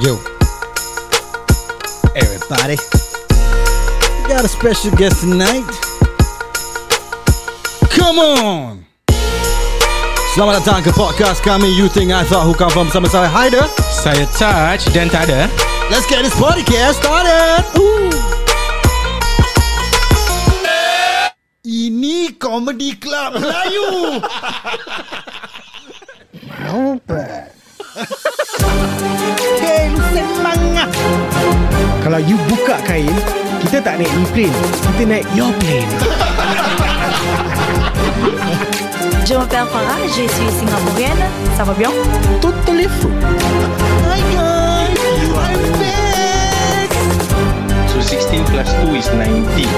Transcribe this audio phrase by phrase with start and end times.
[0.00, 0.16] Yo.
[2.16, 2.78] Everybody.
[4.16, 5.68] We got a special guest tonight.
[7.92, 8.88] Come on.
[10.32, 13.68] Selamat datang ke podcast kami You Think I Thought Who Come From bersama saya Haider.
[13.92, 15.52] Saya touch dan tak ada
[15.92, 17.60] Let's get this podcast started.
[17.76, 18.08] Ooh.
[21.60, 24.16] Ini Comedy Club Melayu.
[32.10, 33.14] Kalau you buka kain
[33.62, 34.50] Kita tak naik e-plane
[34.82, 35.86] Kita naik your plane
[39.22, 41.22] Je m'appelle Farah, je suis singapourienne.
[41.54, 41.94] Ça va bien
[42.42, 43.14] Totally fruit
[44.10, 44.90] Hi guys.
[45.38, 46.90] I'm back.
[47.94, 49.70] So 16 plus 2 is 19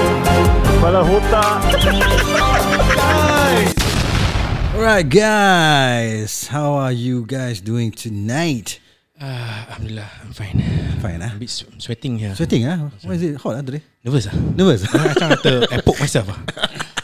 [4.73, 8.81] Alright guys, how are you guys doing tonight?
[9.83, 10.59] Alhamdulillah I'm fine
[11.03, 11.31] Fine ah.
[11.35, 12.87] A bit sweating here Sweating ah?
[13.03, 13.83] Why is it hot ah today?
[13.99, 14.87] Nervous ah Nervous?
[14.95, 16.39] I macam to I poke myself ah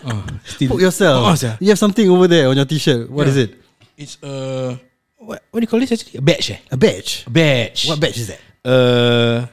[0.08, 1.28] uh, still Poke yourself.
[1.28, 1.60] oh, sia.
[1.60, 3.12] you have something over there on your t-shirt.
[3.12, 3.60] What is it?
[4.00, 4.80] It's a
[5.20, 6.16] what, what do you call this actually?
[6.16, 6.60] A badge eh?
[6.72, 7.28] A badge.
[7.28, 8.40] A badge What badge is that?
[8.64, 9.52] Uh,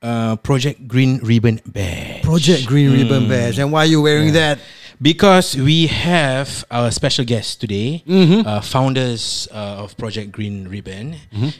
[0.00, 3.60] uh, Project Green Ribbon badge Project Green Ribbon badge.
[3.60, 4.56] And why are you wearing that?
[5.00, 8.46] Because we have our special guest today, Mm-hmm.
[8.48, 11.16] uh, founders uh, of Project Green Ribbon,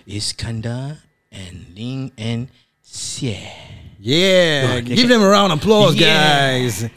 [0.08, 0.98] Iskandar
[1.30, 2.48] and Ling Anne
[2.84, 3.50] Hsieh.
[4.00, 6.58] Yeah, give them a round of applause, Yeah.
[6.58, 6.84] guys.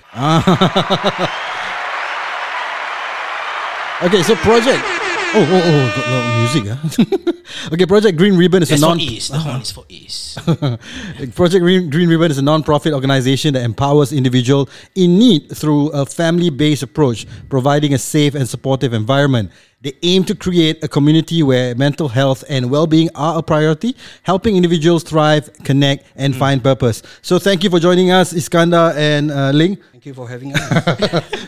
[4.04, 4.84] okay, so project.
[5.32, 7.14] Oh, oh, oh, got a lot of music.
[7.22, 7.74] Huh?
[7.74, 9.00] okay, Project Green Ribbon is That's a for non.
[9.00, 9.32] East.
[9.32, 10.38] The horn is for East.
[11.36, 16.06] Project Green, Green Ribbon is a non-profit organization that empowers individual in need through a
[16.06, 19.52] family-based approach, providing a safe and supportive environment.
[19.80, 23.96] They aim to create a community where mental health and well-being are a priority,
[24.28, 27.00] helping individuals thrive, connect, and find purpose.
[27.24, 29.80] So, thank you for joining us, Iskandar and uh, Ling.
[29.96, 30.60] Thank you for having us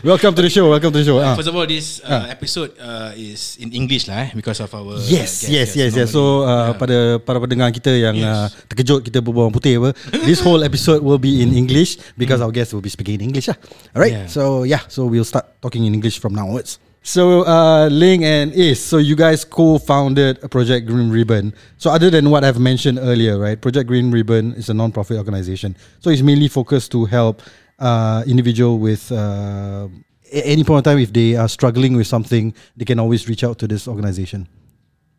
[0.04, 0.64] welcome to the show.
[0.64, 1.20] Welcome to the show.
[1.20, 1.36] Ah.
[1.36, 4.96] First of all, this uh, episode uh, is in English lah, eh, because of our
[5.04, 6.08] Yes, uh, yes, yes, yes.
[6.08, 9.92] So, uh, Normally, pada para pendengar kita yang uh, terkejut kita berbawang putih apa,
[10.24, 13.52] this whole episode will be in English because our guest will be speaking in English
[13.52, 13.60] lah.
[13.92, 14.24] Alright.
[14.24, 14.32] Yeah.
[14.32, 16.80] So yeah, so we'll start talking in English from now onwards.
[17.02, 21.52] So uh, Ling and Ace, so you guys co-founded Project Green Ribbon.
[21.76, 23.60] So other than what I've mentioned earlier, right?
[23.60, 25.76] Project Green Ribbon is a non-profit organization.
[25.98, 27.42] So it's mainly focused to help
[27.80, 29.88] uh, individual with uh,
[30.30, 33.58] any point of time if they are struggling with something, they can always reach out
[33.58, 34.48] to this organization.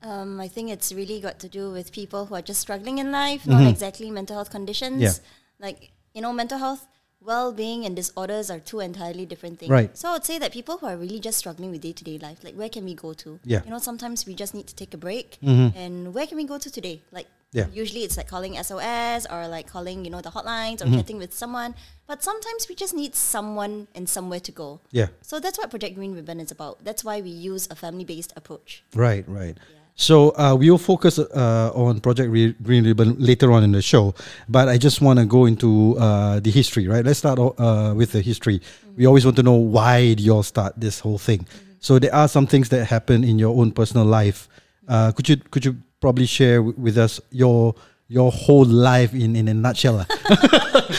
[0.02, 3.12] Um, I think it's really got to do with people who are just struggling in
[3.12, 5.02] life, not exactly mental health conditions.
[5.02, 5.12] Yeah.
[5.60, 6.88] Like, you know, mental health,
[7.25, 9.69] well being, and disorders are two entirely different things.
[9.69, 9.95] Right.
[9.97, 12.17] So I would say that people who are really just struggling with day to day
[12.19, 13.39] life, like, where can we go to?
[13.44, 13.61] Yeah.
[13.63, 15.38] You know, sometimes we just need to take a break.
[15.41, 17.01] And where can we go to today?
[17.11, 17.67] Like, Yeah.
[17.72, 20.95] usually it's like calling SOS or like calling, you know, the hotlines or Mm-hmm.
[20.97, 21.75] chatting with someone.
[22.07, 24.81] But sometimes we just need someone and somewhere to go.
[24.91, 25.07] Yeah.
[25.22, 26.84] So that's what Project Green Ribbon is about.
[26.84, 28.84] That's why we use a family based approach.
[28.95, 29.55] Right, right.
[29.96, 33.81] So uh, we will focus uh, on Project Re- Green Ribbon later on in the
[33.81, 34.16] show,
[34.50, 36.88] but I just want to go into uh, the history.
[36.88, 38.59] Right, let's start uh, with the history.
[38.98, 41.46] We always want to know why did you all start this whole thing.
[41.80, 44.48] So there are some things that happen in your own personal life.
[44.88, 47.76] Uh, could you could you probably share w- with us your
[48.08, 50.06] your whole life in in a nutshell?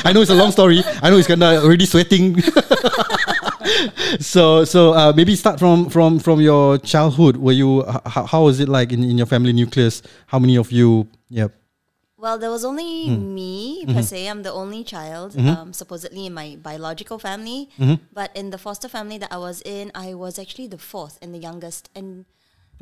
[0.04, 0.82] I know it's a long story.
[1.02, 2.36] I know it's kind of already sweating.
[4.20, 8.60] so so uh, maybe start from from from your childhood were you how, how was
[8.60, 11.52] it like in, in your family nucleus how many of you yep
[12.24, 13.34] Well, there was only Hmm.
[13.36, 13.94] me Mm-hmm.
[13.96, 14.18] per se.
[14.32, 17.68] I'm the only child, um, supposedly in my biological family.
[17.76, 17.96] Mm-hmm.
[18.18, 21.34] But in the foster family that I was in, I was actually the fourth and
[21.36, 21.90] the youngest.
[21.98, 22.24] And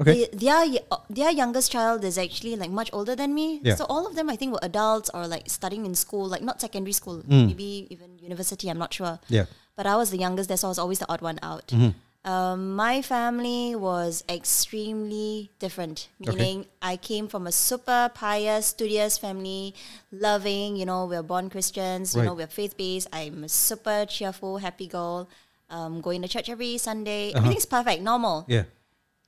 [0.00, 0.14] Okay.
[0.14, 0.62] the- their
[0.94, 3.58] uh, their youngest child is actually like much older than me.
[3.66, 3.74] Yeah.
[3.80, 6.62] So all of them, I think, were adults or like studying in school, like not
[6.62, 7.50] secondary school, Mm.
[7.50, 8.70] maybe even university.
[8.70, 9.18] I'm not sure.
[9.38, 9.46] Yeah.
[9.76, 11.68] But I was the youngest, there, so I was always the odd one out.
[11.68, 11.90] Mm-hmm.
[12.24, 19.74] Um, my family was extremely different, meaning I came from a super pious, studious family,
[20.12, 23.08] loving, you know, we're born Christians, you know, we're faith based.
[23.12, 25.28] I'm a super cheerful, happy girl,
[25.68, 27.30] um, going to church every Sunday.
[27.30, 27.38] Uh-huh.
[27.38, 28.44] Everything's perfect, normal.
[28.46, 28.64] yeah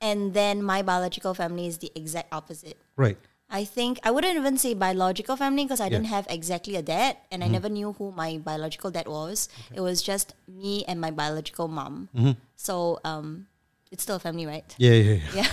[0.00, 2.78] And then my biological family is the exact opposite.
[2.94, 3.18] right
[3.54, 5.90] I think I wouldn't even say biological family because I Yeah.
[6.02, 9.48] didn't have exactly a dad, and I never knew who my biological dad was.
[9.72, 12.08] It was just me and my biological mom.
[12.58, 13.46] So um,
[13.94, 14.66] it's still a family, right?
[14.76, 15.30] yeah yeah, yeah.
[15.38, 15.48] Yeah.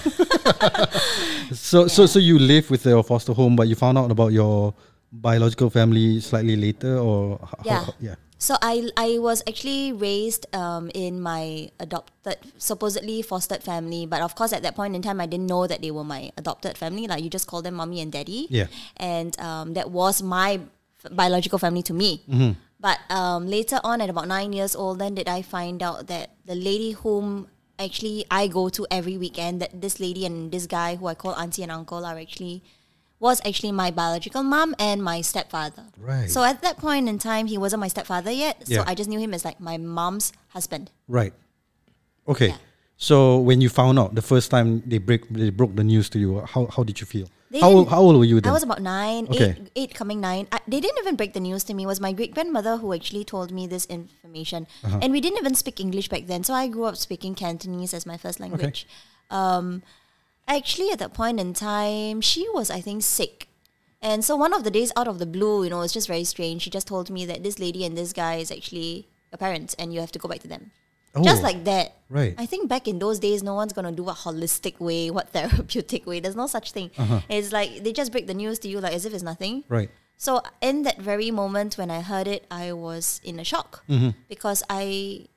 [1.69, 4.73] so so so you live with your foster home but you found out about your
[5.11, 7.85] biological family slightly later or Yeah.
[7.85, 14.09] how- yeah So I I was actually raised um, in my adopted, supposedly fostered family,
[14.09, 16.33] but of course at that point in time I didn't know that they were my
[16.41, 17.05] adopted family.
[17.05, 18.49] Like you just call them mommy and daddy.
[18.49, 18.65] Yeah.
[18.97, 20.59] And um, that was my
[21.13, 22.25] biological family to me.
[22.81, 26.33] But um, later on, at about nine years old, then did I find out that
[26.43, 27.45] the lady whom
[27.77, 31.37] actually I go to every weekend, that this lady and this guy who I call
[31.37, 32.63] auntie and uncle are actually
[33.21, 35.85] was actually my biological mom and my stepfather.
[35.97, 36.29] Right.
[36.29, 38.67] So at that point in time, he wasn't my stepfather yet.
[38.67, 38.83] So Yeah.
[38.87, 40.89] I just knew him as like my mom's husband.
[41.07, 41.33] Right.
[42.27, 42.47] Okay.
[42.47, 42.57] Yeah.
[42.97, 46.17] So when you found out the first time they break they broke the news to
[46.19, 47.27] you, how how did you feel?
[47.51, 48.49] They how old, how old were you then?
[48.49, 49.51] I was about nine, Okay.
[49.59, 50.47] eight, eight coming nine.
[50.55, 51.83] I, they didn't even break the news to me.
[51.83, 54.99] It was my great grandmother who actually told me this information, Uh-huh.
[55.01, 56.45] and we didn't even speak English back then.
[56.47, 58.87] So I grew up speaking Cantonese as my first language.
[59.29, 59.83] Um,
[60.47, 63.47] actually, at that point in time, she was I think sick,
[64.01, 66.23] and so one of the days out of the blue, you know, it's just very
[66.23, 66.63] strange.
[66.63, 69.93] She just told me that this lady and this guy is actually your parents, and
[69.93, 70.71] you have to go back to them.
[71.13, 71.97] Oh, Just like that.
[72.09, 72.33] right.
[72.37, 76.05] I think back in those days, no one's gonna do a holistic way, what therapeutic
[76.05, 76.19] way.
[76.19, 76.91] There's no such thing.
[76.97, 77.21] Uh-huh.
[77.27, 79.63] It's like they just break the news to you like as if it's nothing.
[79.67, 79.89] Right.
[80.17, 84.09] So in that very moment when I heard it, I was in a shock mm-hmm.
[84.29, 85.27] because I.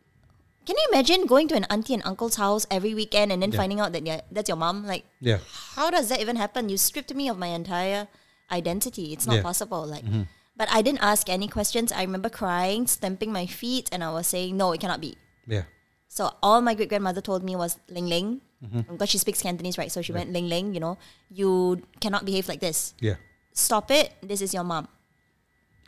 [0.66, 3.58] Can you imagine going to an auntie and uncle's house every weekend and then Yeah.
[3.58, 4.86] finding out that yeah, that's your mom?
[4.86, 5.38] Like, Yeah.
[5.76, 6.68] how does that even happen?
[6.68, 8.08] You stripped me of my entire
[8.50, 9.12] identity.
[9.12, 9.42] It's not Yeah.
[9.42, 9.84] possible.
[9.86, 10.22] Like, mm-hmm.
[10.56, 11.92] but I didn't ask any questions.
[11.92, 15.16] I remember crying, stamping my feet, and I was saying, "No, it cannot be."
[15.46, 15.64] Yeah.
[16.08, 18.92] So all my great grandmother told me was Ling Ling, mm-hmm.
[18.92, 19.90] because she speaks Cantonese, right?
[19.90, 20.72] So she went Ling Ling.
[20.72, 20.96] You know,
[21.28, 22.94] you cannot behave like this.
[23.00, 23.16] Yeah.
[23.52, 24.12] Stop it.
[24.22, 24.88] This is your mom.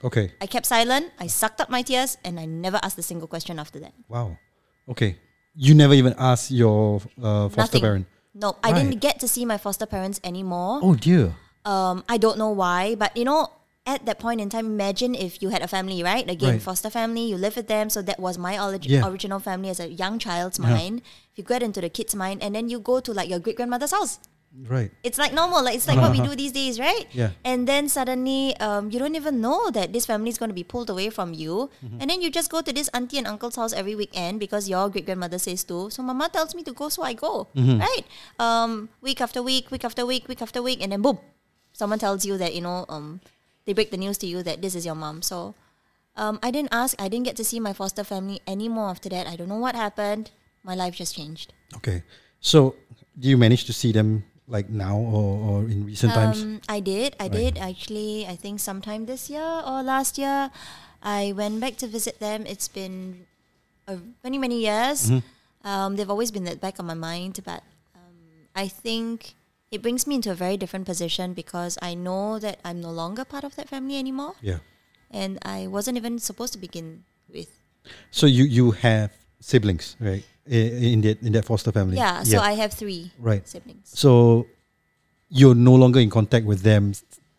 [0.05, 0.33] Okay.
[0.41, 1.13] I kept silent.
[1.19, 3.95] I sucked up my tears, and I never asked a single question after that.
[4.09, 4.37] Wow.
[4.89, 5.17] Okay.
[5.55, 7.81] You never even asked your uh, foster Nothing.
[7.81, 8.07] parent.
[8.35, 8.83] No, I Right.
[8.85, 10.81] didn't get to see my foster parents anymore.
[10.83, 11.35] Oh dear.
[11.65, 13.49] Um, I don't know why, but you know,
[13.87, 16.29] at that point in time, imagine if you had a family, right?
[16.29, 16.63] Again, Right.
[16.63, 19.07] foster family, you live with them, so that was my orig- Yeah.
[19.09, 20.71] original family as a young child's Yeah.
[20.71, 21.03] mind.
[21.33, 23.57] If you get into the kid's mind, and then you go to like your great
[23.57, 24.19] grandmother's house,
[24.67, 24.91] Right.
[25.05, 27.05] it's like normal, like it's like what we do these days, right?
[27.13, 27.31] Yeah.
[27.45, 30.65] And then suddenly, um, you don't even know that this family is going to be
[30.65, 32.01] pulled away from you, Mm-hmm.
[32.01, 34.89] and then you just go to this auntie and uncle's house every weekend because your
[34.89, 35.91] great grandmother says to.
[35.91, 37.81] So mama tells me to go, so I go, Mm-hmm.
[37.81, 38.05] right?
[38.39, 41.19] Um, week after week, week after week, week after week, and then boom,
[41.73, 43.21] someone tells you that you know, um,
[43.67, 45.21] they break the news to you that this is your mom.
[45.21, 45.55] So,
[46.17, 49.27] um, I didn't ask, I didn't get to see my foster family anymore after that.
[49.27, 50.31] I don't know what happened.
[50.65, 51.53] My life just changed.
[51.77, 52.05] Okay.
[52.41, 52.75] So
[53.19, 56.43] do you manage to see them like now or, or in recent times?
[56.43, 57.17] Um, I did.
[57.19, 58.27] I did actually.
[58.27, 60.51] I think sometime this year or last year,
[61.03, 62.47] I went back to visit them.
[62.47, 63.27] It's been
[63.89, 65.11] uh, many many years.
[65.65, 67.63] Um, they've always been at the back of my mind, but
[67.95, 68.15] um,
[68.55, 69.35] I think
[69.73, 73.25] it brings me into a very different position because I know that I'm no longer
[73.25, 74.59] part of that family anymore, Yeah.
[75.11, 77.51] and I wasn't even supposed to begin with.
[78.11, 79.11] So you you have
[79.51, 80.25] siblings, right?
[80.51, 81.97] I- In that in that foster family.
[82.03, 82.23] Yeah.
[82.23, 83.47] So I have three Right.
[83.47, 83.87] siblings.
[84.03, 84.47] So
[85.29, 86.95] you're no longer in contact with them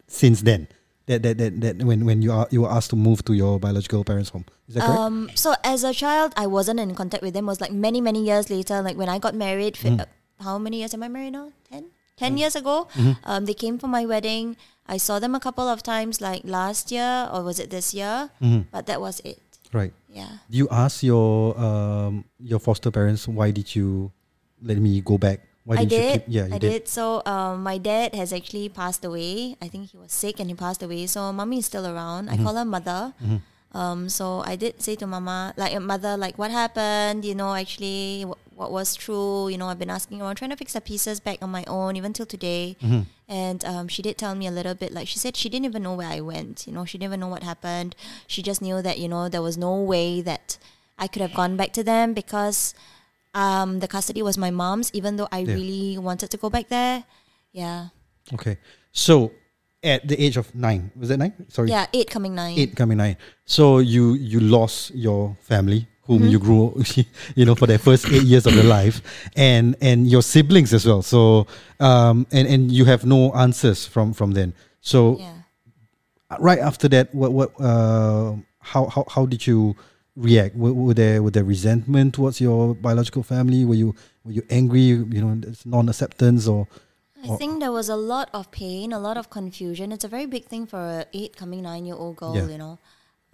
[0.07, 0.68] since then.
[1.07, 3.59] That that that, that when, when you are you were asked to move to your
[3.63, 4.44] biological parents' home.
[4.68, 5.00] Is that correct?
[5.00, 7.45] Um, so as a child, I wasn't in contact with them.
[7.48, 8.81] It was like many, many years later.
[8.83, 10.06] Like when I got married, fi- uh,
[10.44, 11.51] how many years am I married now?
[11.71, 11.86] Ten?
[12.19, 12.88] Ten years ago.
[13.24, 14.57] Um, they came for my wedding.
[14.88, 18.30] I saw them a couple of times, like last year or was it this year?
[18.75, 19.39] But that was it.
[19.73, 19.93] Right.
[20.09, 20.29] Yeah.
[20.49, 24.11] You ask your um your foster parents why did you
[24.61, 25.41] let me go back?
[25.65, 26.87] Why I didn't you keep yeah, you I did.
[26.87, 29.57] So um, my dad has actually passed away.
[29.62, 31.07] I think he was sick and he passed away.
[31.07, 32.29] So mommy is still around.
[32.29, 32.41] Mm-hmm.
[32.41, 33.13] I call her mother.
[33.74, 37.25] Um, so I did say to mama, like uh, mother, like what happened?
[37.25, 39.50] You know, actually, wh- what was true?
[39.50, 41.95] You know, I've been asking around, trying to fix the pieces back on my own,
[41.95, 42.77] even till today.
[42.81, 43.01] Mm-hmm.
[43.29, 44.93] And um, she did tell me a little bit.
[44.93, 46.65] Like she said, she didn't even know where I went.
[46.65, 47.96] You know, she didn't even know what happened.
[48.25, 50.57] She just knew that you know there was no way that
[50.98, 52.74] I could have gone back to them because
[53.34, 55.53] um, the custody was my mom's, even though I Yeah.
[55.55, 57.03] really wanted to go back there.
[57.51, 57.89] Yeah.
[58.34, 58.57] Okay.
[58.91, 59.31] So
[59.84, 61.34] at the age of nine, was that nine?
[61.50, 61.69] Sorry.
[61.69, 62.57] Yeah, eight coming nine.
[62.57, 63.17] Eight coming nine.
[63.46, 66.27] So you you lost your family whom Mm-hmm.
[66.33, 66.83] you grew
[67.35, 69.01] you know for the first eight years of your life
[69.35, 71.01] and and your siblings as well.
[71.01, 71.47] So
[71.79, 74.53] um and, and you have no answers from from then.
[74.81, 75.33] So Yeah.
[76.39, 79.75] right after that what what uh how how, how did you
[80.15, 83.93] react were, were there were there resentment towards your biological family were you
[84.25, 84.81] were you angry
[85.15, 86.67] you know there's non-acceptance or
[87.23, 89.91] I think there was a lot of pain, a lot of confusion.
[89.91, 92.47] It's a very big thing for a eight coming nine year old girl, Yeah.
[92.47, 92.77] you know.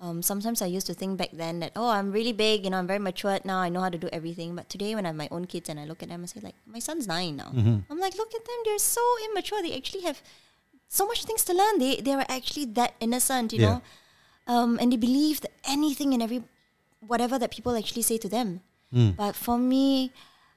[0.06, 2.78] Um, sometimes I used to think back then that oh I'm really big, you know
[2.78, 3.60] I'm very matured now.
[3.66, 4.56] I know how to do everything.
[4.60, 6.42] But today when I have my own kids and I look at them, I say
[6.48, 7.52] like my son's nine now.
[7.90, 9.62] I'm like look at them, they're so immature.
[9.68, 10.20] They actually have
[10.90, 11.80] so much things to learn.
[11.80, 13.70] They they are actually that innocent, you Yeah.
[13.76, 13.82] know.
[14.54, 16.44] um, and they believe that anything and every
[17.14, 18.60] whatever that people actually say to them.
[19.18, 20.12] But for me,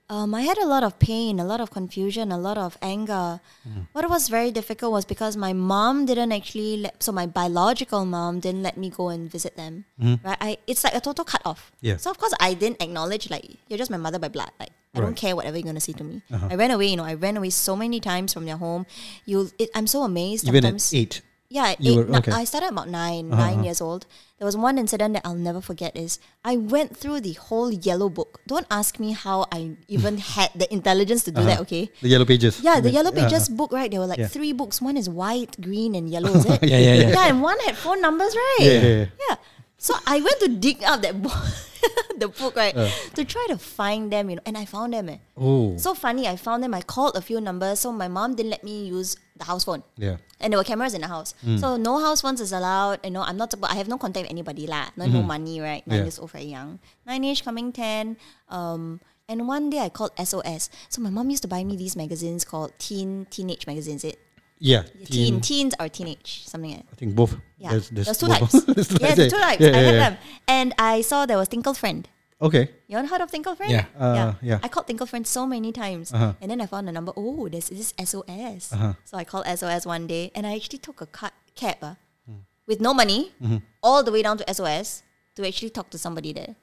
[0.09, 3.41] um, I had a lot of pain, a lot of confusion, a lot of anger.
[3.69, 3.87] Mm.
[3.93, 8.39] What was very difficult was because my mom didn't actually let, so my biological mom
[8.41, 9.85] didn't let me go and visit them.
[10.01, 10.27] Mm-hmm.
[10.27, 10.39] Right?
[10.41, 11.73] I it's like a total cut off.
[11.81, 11.97] Yeah.
[11.97, 14.51] So of course I didn't acknowledge like you're just my mother by blood.
[14.61, 15.05] Like I Right.
[15.07, 16.23] don't care whatever you're gonna say to me.
[16.33, 16.49] Uh-huh.
[16.51, 16.87] I ran away.
[16.87, 18.87] You know, I ran away so many times from their home.
[19.27, 20.47] You, it, I'm so amazed.
[20.49, 21.21] Even at eight.
[21.49, 22.31] Yeah, eight, were- okay.
[22.33, 24.07] Uh-huh, I started about 9 nine years old.
[24.39, 25.97] There was one incident that I'll never forget.
[25.97, 28.41] Is I went through the whole yellow book.
[28.47, 31.61] Don't ask me how I even had the intelligence to do that.
[31.65, 31.89] Okay.
[32.03, 32.61] The yellow pages.
[32.61, 32.97] Yeah, the Uh-huh.
[33.01, 33.91] yellow pages book, right?
[33.91, 34.29] There were like Yeah.
[34.29, 34.83] three books.
[34.83, 36.35] One is white, green, and yellow.
[36.37, 36.63] Is it?
[36.63, 37.09] Yeah, yeah, yeah.
[37.17, 38.59] Yeah, and one had phone numbers, right?
[38.67, 39.07] Yeah, yeah, yeah.
[39.29, 39.37] Yeah.
[39.79, 41.37] So I went to dig up that book,
[42.19, 42.75] the book, right,
[43.15, 45.09] to try to find them, you know, and I found them.
[45.09, 45.19] Eh.
[45.37, 45.77] Oh.
[45.77, 46.75] So funny, I found them.
[46.75, 49.83] I called a few numbers, so my mom didn't let me use the house phone.
[49.97, 50.17] Yeah.
[50.41, 51.35] And there were cameras in the house.
[51.61, 53.01] So no house phones is allowed.
[53.05, 54.89] You know, I'm not supposed I have no contact with anybody lah.
[54.97, 55.87] No, no money, right?
[55.87, 56.05] Nine Yeah.
[56.05, 56.79] years old, very young.
[57.07, 58.17] Nine ish, coming ten.
[58.49, 60.69] Um and one day I called SOS.
[60.89, 64.05] So my mom used to buy me these magazines called teen teenage magazines.
[64.05, 64.19] It
[64.59, 64.83] Yeah.
[65.05, 66.93] teen, teens or teenage, something like that.
[66.93, 67.37] I think both.
[67.59, 67.71] Yeah.
[67.71, 68.53] There's, there's, There's two both.
[68.67, 68.91] types.
[69.01, 69.61] Yeah, two types.
[69.61, 70.11] Yeah, I yeah, had yeah.
[70.11, 70.19] them.
[70.49, 72.09] And I saw there was Tinkle Friend.
[72.41, 72.71] Okay.
[72.87, 73.71] You haven't heard of Tinkle Friend?
[73.73, 73.85] Yeah.
[73.99, 74.59] Uh, yeah.
[74.63, 76.13] I called Tinkle Friend so many times.
[76.13, 76.35] Uh-huh.
[76.41, 77.13] And then I found a number.
[77.17, 78.73] Oh, there's this SOS.
[78.73, 78.93] Uh-huh.
[79.05, 81.07] So I called SOS one day and I actually took a
[81.55, 81.95] cab uh,
[82.27, 82.45] Hmm.
[82.67, 83.59] with no money Mm-hmm.
[83.83, 85.03] all the way down to SOS
[85.37, 86.57] to actually talk to somebody there.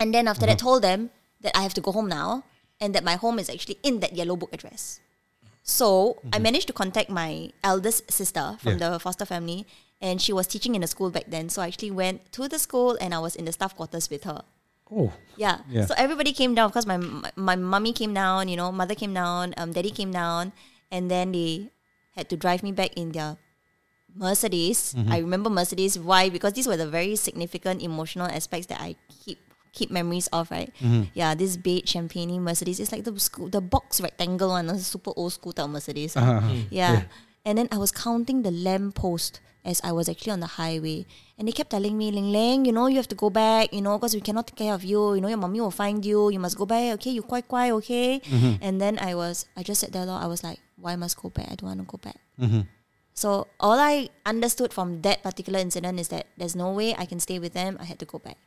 [0.00, 0.80] And then after that, Uh-huh.
[0.80, 1.10] told them
[1.40, 2.44] that I have to go home now
[2.80, 5.00] and that my home is actually in that yellow book address.
[5.66, 8.80] So I managed to contact my eldest sister from Mm-hmm.
[8.86, 8.90] Yeah.
[8.94, 9.66] the foster family,
[10.00, 11.48] and she was teaching in a school back then.
[11.50, 14.22] So I actually went to the school and I was in the staff quarters with
[14.30, 14.42] her.
[14.94, 15.10] Oh.
[15.36, 15.66] Yeah.
[15.68, 15.86] Yeah.
[15.90, 16.66] So everybody came down.
[16.70, 18.46] Of course, my my, my mummy came down.
[18.46, 19.54] You know, mother came down.
[19.58, 20.52] Um, daddy came down,
[20.94, 21.70] and then they
[22.14, 23.34] had to drive me back in their
[24.14, 24.94] Mercedes.
[24.94, 25.10] Mm-hmm.
[25.12, 25.98] I remember Mercedes.
[25.98, 26.30] Why?
[26.30, 28.94] Because these were the very significant emotional aspects that I
[29.24, 29.42] keep
[29.76, 30.48] keep memories of.
[30.50, 30.72] Right.
[30.80, 31.12] Mm-hmm.
[31.12, 31.36] Yeah.
[31.36, 32.80] This beige champagne Mercedes.
[32.80, 34.72] It's like the school, the box rectangle one.
[34.72, 36.16] A super old school type of Mercedes.
[36.16, 36.40] Uh-huh.
[36.72, 37.04] Yeah.
[37.44, 41.06] And then I was counting the lamp post as I was actually on the highway.
[41.38, 43.82] And they kept telling me, Ling Ling, you know, you have to go back, you
[43.82, 45.14] know, because we cannot take care of you.
[45.14, 46.30] You know, your mommy will find you.
[46.30, 47.10] You must go back, okay?
[47.10, 48.22] You quite quiet, okay?
[48.62, 50.18] And then I was, I just sat there, lor.
[50.18, 51.50] I was like, why must go back?
[51.50, 52.18] I don't want to go back.
[53.14, 57.18] So all I understood from that particular incident is that there's no way I can
[57.18, 57.76] stay with them.
[57.80, 58.38] I had to go back.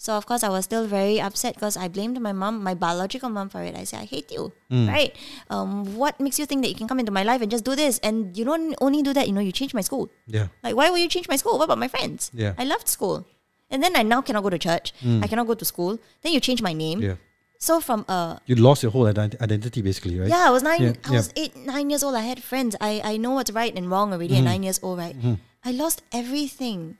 [0.00, 3.28] So of course I was still very upset because I blamed my mom, my biological
[3.28, 3.74] mom, for it.
[3.74, 5.10] I said I hate you, right?
[5.50, 7.74] Um, what makes you think that you can come into my life and just do
[7.74, 7.98] this?
[7.98, 9.26] And you don't only do that.
[9.26, 10.08] You know, you change my school.
[10.26, 10.48] Yeah.
[10.62, 11.58] Like why will you change my school?
[11.58, 12.30] What about my friends?
[12.32, 12.54] Yeah.
[12.56, 13.26] I loved school,
[13.70, 14.92] and then I now cannot go to church.
[15.04, 15.98] I cannot go to school.
[16.22, 17.02] Then you change my name.
[17.02, 17.16] Yeah.
[17.58, 20.28] So from uh You lost your whole ident- identity basically, right?
[20.30, 20.80] yeah, I was nine.
[20.80, 22.14] Yeah, I was eight, nine years old.
[22.14, 22.76] I had friends.
[22.80, 24.46] I, I know what's right and wrong already Mm-hmm.
[24.46, 25.16] at nine years old, right?
[25.64, 26.98] I lost everything,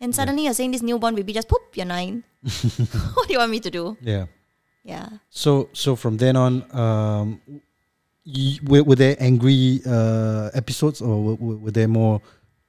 [0.00, 1.62] and suddenly you're saying this newborn baby just poop.
[1.74, 2.24] You're nine.
[3.14, 3.96] what do you want me to do?
[4.00, 4.26] Yeah.
[4.84, 5.08] Yeah.
[5.28, 7.40] So so from then on, um,
[8.24, 12.22] y- were, were there angry uh, episodes or were, were were there more?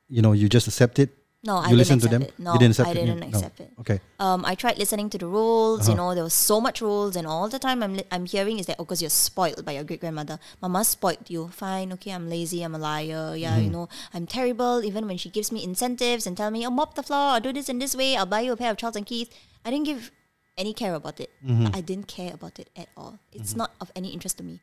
[0.09, 1.09] You know, you just accept it.
[1.43, 2.21] No, you I didn't listen to accept them.
[2.21, 2.39] it.
[2.39, 3.27] No, you didn't accept I didn't No.
[3.27, 3.71] accept it.
[3.79, 3.99] Okay.
[4.19, 5.81] Um, I tried listening to the rules.
[5.81, 5.91] Uh-huh.
[5.91, 8.59] You know, there was so much rules, and all the time I'm li- I'm hearing
[8.59, 10.37] is that oh, because you're spoiled by your great grandmother.
[10.61, 11.47] Mama spoiled you.
[11.49, 12.61] Fine, okay, I'm lazy.
[12.61, 13.35] I'm a liar.
[13.35, 13.63] Yeah, Mm-hmm.
[13.63, 14.83] you know, I'm terrible.
[14.85, 17.51] Even when she gives me incentives and tell me, oh, mop the floor, or do
[17.51, 19.33] this in this way, I'll buy you a pair of Charles and Keith.
[19.65, 20.11] I didn't give
[20.57, 21.31] any care about it.
[21.43, 21.73] Mm-hmm.
[21.75, 23.17] I didn't care about it at all.
[23.33, 24.59] It's not of any interest to me.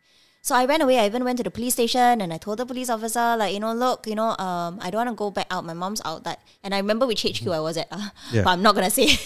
[0.48, 0.98] So I ran away.
[0.98, 3.60] I even went to the police station and I told the police officer, like, you
[3.60, 5.62] know, look, you know, um, I don't want to go back out.
[5.66, 6.24] My mom's out.
[6.24, 8.44] That, and I remember which HQ I was at, uh, Yeah.
[8.44, 9.08] but I'm not gonna say.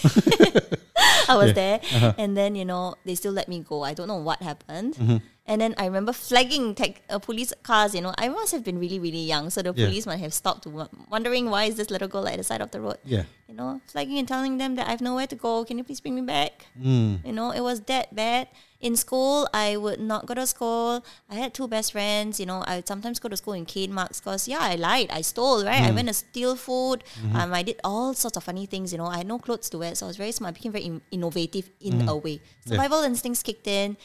[1.31, 1.59] I was Yeah.
[1.61, 2.13] there, Uh-huh.
[2.17, 3.83] and then you know they still let me go.
[3.83, 4.95] I don't know what happened.
[4.95, 5.17] Mm-hmm.
[5.47, 7.95] And then I remember flagging tech, uh, police cars.
[7.95, 9.87] You know, I must have been really, really young, so the Yeah.
[9.87, 12.71] police might have stopped, wo- wondering why is this little girl at the side of
[12.75, 12.99] the road.
[13.07, 13.23] Yeah.
[13.47, 15.63] You know, flagging and telling them that I have nowhere to go.
[15.63, 16.67] Can you please bring me back?
[16.79, 17.23] Mm.
[17.25, 18.47] You know, it was that bad.
[18.83, 21.05] In school, I would not go to school.
[21.29, 22.37] I had two best friends.
[22.37, 25.09] You know, I would sometimes go to school in cane marks because, yeah, I lied.
[25.09, 25.81] I stole, right?
[25.83, 25.95] I Mm.
[25.95, 27.03] went to steal food.
[27.21, 27.35] Mm-hmm.
[27.37, 28.91] Um, I did all sorts of funny things.
[28.91, 29.95] You know, I had no clothes to wear.
[29.95, 30.51] So I was very smart.
[30.51, 32.09] I became very in- innovative in Mm-hmm.
[32.09, 32.41] a way.
[32.67, 33.95] Survival instincts kicked in.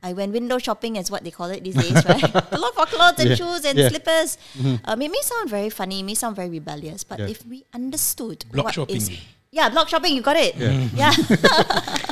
[0.00, 2.22] I went window shopping, as what they call it these days, right?
[2.54, 3.34] to look for clothes and Yeah.
[3.34, 3.88] shoes and Yeah.
[3.90, 4.38] slippers.
[4.84, 7.26] Um, it may sound very funny, it may sound very rebellious, but Yeah.
[7.34, 8.96] if we understood Block what shopping.
[9.02, 9.10] is-
[9.50, 10.54] yeah, block shopping, you got it.
[10.94, 11.10] Yeah.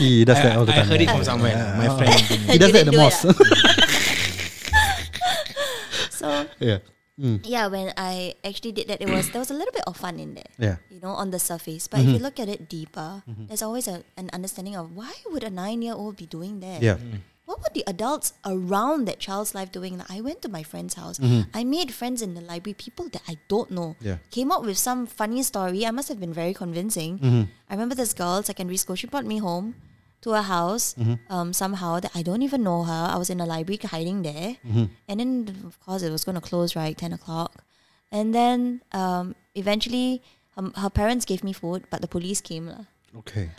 [0.00, 0.88] He does that all the I, I time.
[0.88, 1.56] heard it from somewhere.
[1.76, 2.20] My friend.
[2.50, 3.36] He does that the didn't do it, mosque.
[6.20, 6.28] So
[6.60, 6.78] yeah.
[7.20, 7.40] Mm.
[7.44, 10.20] yeah, when I actually did that, it was there was a little bit of fun
[10.20, 10.52] in there.
[10.56, 10.76] Yeah.
[10.88, 11.88] You know, on the surface.
[11.88, 12.24] But if you mm-hmm.
[12.24, 13.44] look at it deeper, mm-hmm.
[13.48, 16.80] there's always a, an understanding of why would a nine year old be doing that?
[16.80, 16.96] Yeah.
[17.44, 19.98] what were the adults around that child's life doing?
[19.98, 21.18] Like, I went to my friend's house.
[21.18, 21.52] Mm-hmm.
[21.52, 23.96] I made friends in the library, people that I don't know.
[24.00, 24.16] Yeah.
[24.30, 25.84] Came up with some funny story.
[25.84, 27.48] I must have been very convincing.
[27.68, 29.74] I remember this girl, secondary school, she brought me home
[30.22, 30.94] to a house
[31.28, 33.08] um, somehow that I don't even know her.
[33.10, 34.56] I was in a library hiding there.
[35.08, 36.96] And then, of course, it was going to close, right?
[36.96, 37.64] 10 o'clock.
[38.12, 40.22] And then um, eventually,
[40.56, 42.70] um, her parents gave me food, but the police came.
[43.10, 43.50] Okay.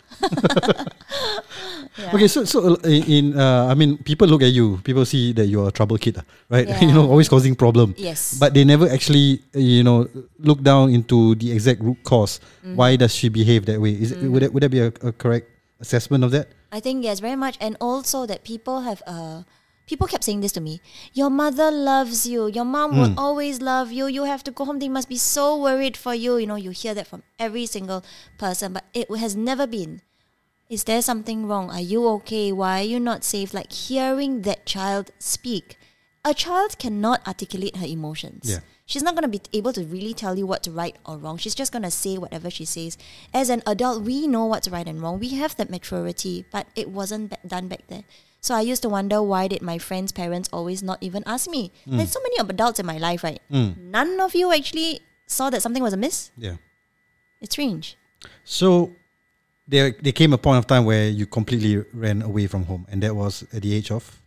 [1.98, 2.08] Yeah.
[2.16, 5.44] Okay, so so uh, in uh, I mean, people look at you, people see that
[5.44, 6.64] you're a trouble kid, uh, right?
[6.80, 7.92] you know, always causing problem.
[8.00, 8.40] Yes.
[8.40, 10.08] But they never actually, you know,
[10.40, 12.40] look down into the exact root cause.
[12.64, 12.76] Mm-hmm.
[12.76, 13.92] Why does she behave that way?
[13.92, 15.51] Is it, would that would that be a, a correct
[15.82, 16.48] assessment of that?
[16.70, 19.42] I think yes, very much, and also that people have uh,
[19.86, 20.80] people kept saying this to me.
[21.12, 22.46] Your mother loves you.
[22.48, 24.06] Your mom will always love you.
[24.06, 24.78] You have to go home.
[24.78, 26.38] They must be so worried for you.
[26.38, 28.02] You know, you hear that from every single
[28.38, 30.00] person, but it has never been.
[30.70, 31.68] Is there something wrong?
[31.68, 32.50] Are you okay?
[32.52, 33.52] Why are you not safe?
[33.52, 35.76] Like hearing that child speak.
[36.24, 38.48] A child cannot articulate her emotions.
[38.48, 38.60] Yeah.
[38.86, 41.36] She's not going to be able to really tell you what's right or wrong.
[41.36, 42.96] She's just going to say whatever she says.
[43.34, 45.18] As an adult, we know what's right and wrong.
[45.18, 48.04] We have that maturity, but it wasn't ba- done back then.
[48.40, 51.72] So I used to wonder why did my friends' parents always not even ask me?
[51.86, 51.96] Mm.
[51.98, 53.40] There's so many adults in my life, right?
[53.50, 53.78] Mm.
[53.78, 56.30] None of you actually saw that something was amiss.
[56.36, 56.56] Yeah.
[57.40, 57.96] It's strange.
[58.44, 58.92] So
[59.66, 63.02] there there came a point of time where you completely ran away from home, and
[63.02, 64.21] that was at the age of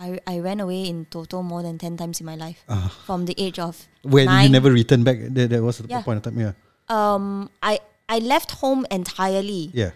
[0.00, 3.24] I, I ran away in total more than 10 times in my life uh, from
[3.26, 5.18] the age of where you never returned back.
[5.20, 6.02] That, that was the Yeah.
[6.02, 6.38] point of time.
[6.40, 6.52] Yeah.
[6.88, 9.90] Um, I, I left home entirely Yeah.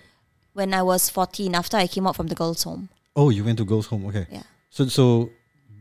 [0.55, 2.89] when I was 14 after I came out from the girls' home.
[3.15, 4.07] Oh, you went to girls' home.
[4.07, 4.27] Okay.
[4.31, 4.43] Yeah.
[4.71, 5.31] So so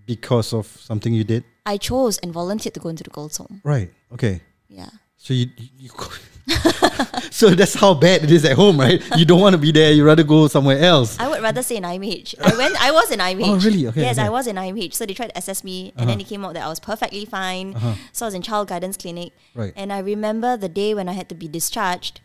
[0.06, 3.62] because of something you did, I chose and volunteered to go into the girls' home.
[3.64, 3.92] right?
[4.12, 4.42] Okay.
[4.68, 4.90] Yeah.
[5.18, 5.90] So you, you, you
[7.32, 9.02] so that's how bad it is at home, right?
[9.18, 9.92] You don't want to be there.
[9.92, 11.20] You rather go somewhere else.
[11.20, 12.36] I would rather say in IMH.
[12.42, 12.82] I went.
[12.82, 13.46] I was in IMH.
[13.50, 13.88] Oh, really?
[13.88, 14.28] Okay, Yes, okay.
[14.28, 14.94] I was in IMH.
[14.94, 17.26] So they tried to assess me, and then it came out that I was perfectly
[17.26, 17.76] fine.
[17.76, 17.94] Uh-huh.
[18.12, 19.74] So I was in child guidance clinic, Right.
[19.76, 22.22] and I remember the day when I had to be discharged.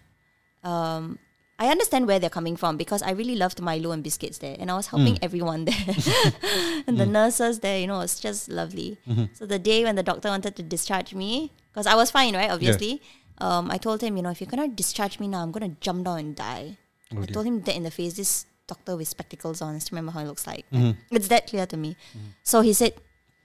[0.62, 1.18] Um,
[1.56, 4.70] I understand where they're coming from because I really loved Milo and biscuits there, and
[4.70, 4.90] I was Mm.
[4.90, 5.86] helping everyone there,
[6.86, 7.78] and the nurses there.
[7.78, 8.98] You know, it was just lovely.
[9.08, 9.24] Mm-hmm.
[9.34, 12.50] So the day when the doctor wanted to discharge me, because I was fine, right?
[12.50, 13.00] Obviously.
[13.38, 16.04] Um, I told him, you know, if you're gonna discharge me now, I'm gonna jump
[16.04, 16.78] down and die.
[17.16, 18.14] Oh, I told him that in the face.
[18.14, 19.74] This doctor with spectacles on.
[19.74, 20.64] I still remember how he looks like.
[20.72, 21.14] Mm-hmm.
[21.16, 21.96] It's that clear to me.
[22.42, 22.94] So he said,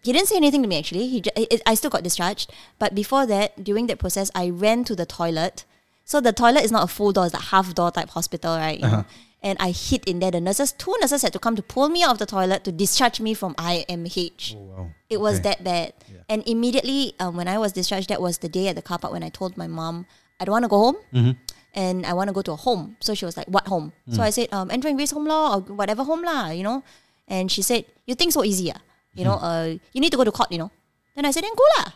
[0.03, 1.07] he didn't say anything to me actually.
[1.07, 4.83] He, ju- I- I still got discharged, but before that, during that process, I ran
[4.85, 5.65] to the toilet.
[6.05, 8.79] So the toilet is not a full door; it's a half door type hospital, right?
[8.79, 9.05] Know?
[9.41, 10.31] And I hid in there.
[10.31, 12.71] The nurses, two nurses, had to come to pull me out of the toilet to
[12.73, 14.55] discharge me from IMH.
[14.55, 14.89] Oh, wow.
[15.09, 15.43] It was Okay.
[15.55, 15.93] that bad.
[16.27, 19.13] And immediately, um, when I was discharged, that was the day at the car park
[19.13, 20.05] when I told my mom,
[20.39, 21.31] I don't want to go home Mm-hmm.
[21.73, 22.97] and I want to go to a home.
[22.99, 23.93] So she was like, What home?
[24.11, 26.83] So I said, um, Andrew and Grace Home Law or whatever home lah, you know?
[27.27, 28.79] And she said, You think so easy, ah?
[29.15, 30.71] You know, uh, you need to go to court, you know?
[31.15, 31.87] Then I said, Then go lah.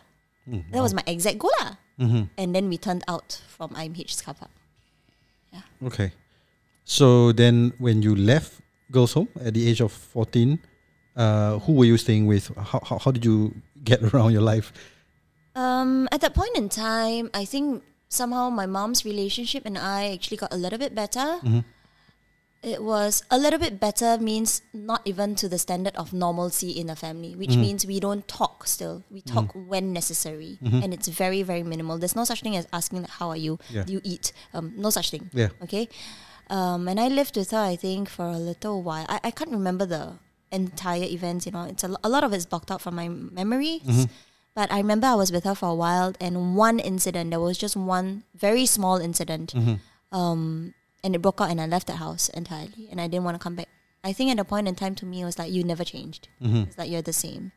[0.72, 1.76] That was my exact goal lah.
[2.40, 4.50] And then we turned out from IMH's car park.
[5.52, 5.62] Yeah.
[5.88, 6.12] Okay.
[6.84, 10.58] So then, when you left girls' home at the age of fourteen,
[11.16, 12.52] uh, who were you staying with?
[12.56, 14.72] How, how how did you get around your life?
[15.56, 20.36] Um, at that point in time, I think somehow my mom's relationship and I actually
[20.36, 21.40] got a little bit better.
[22.62, 26.88] It was a little bit better means not even to the standard of normalcy in
[26.88, 29.04] a family, which means we don't talk still.
[29.10, 31.98] We talk when necessary, and it's very very minimal.
[31.98, 33.58] There's no such thing as asking like, how are you?
[33.70, 33.84] Yeah.
[33.84, 34.32] Do you eat?
[34.54, 35.28] Um, no such thing.
[35.34, 35.48] Yeah.
[35.62, 35.88] Okay.
[36.50, 39.06] Um, and I lived with her, I think, for a little while.
[39.08, 40.12] I, I can't remember the
[40.52, 41.64] entire events, you know.
[41.64, 43.82] It's a, a lot of it's blocked out from my memories.
[44.54, 47.58] But I remember I was with her for a while, and one incident, there was
[47.58, 49.52] just one very small incident.
[50.12, 53.34] Um, and it broke out, and I left the house entirely, and I didn't want
[53.34, 53.68] to come back.
[54.04, 56.28] I think at the point in time, to me, it was like, you never changed.
[56.68, 57.52] It's like, you're the same.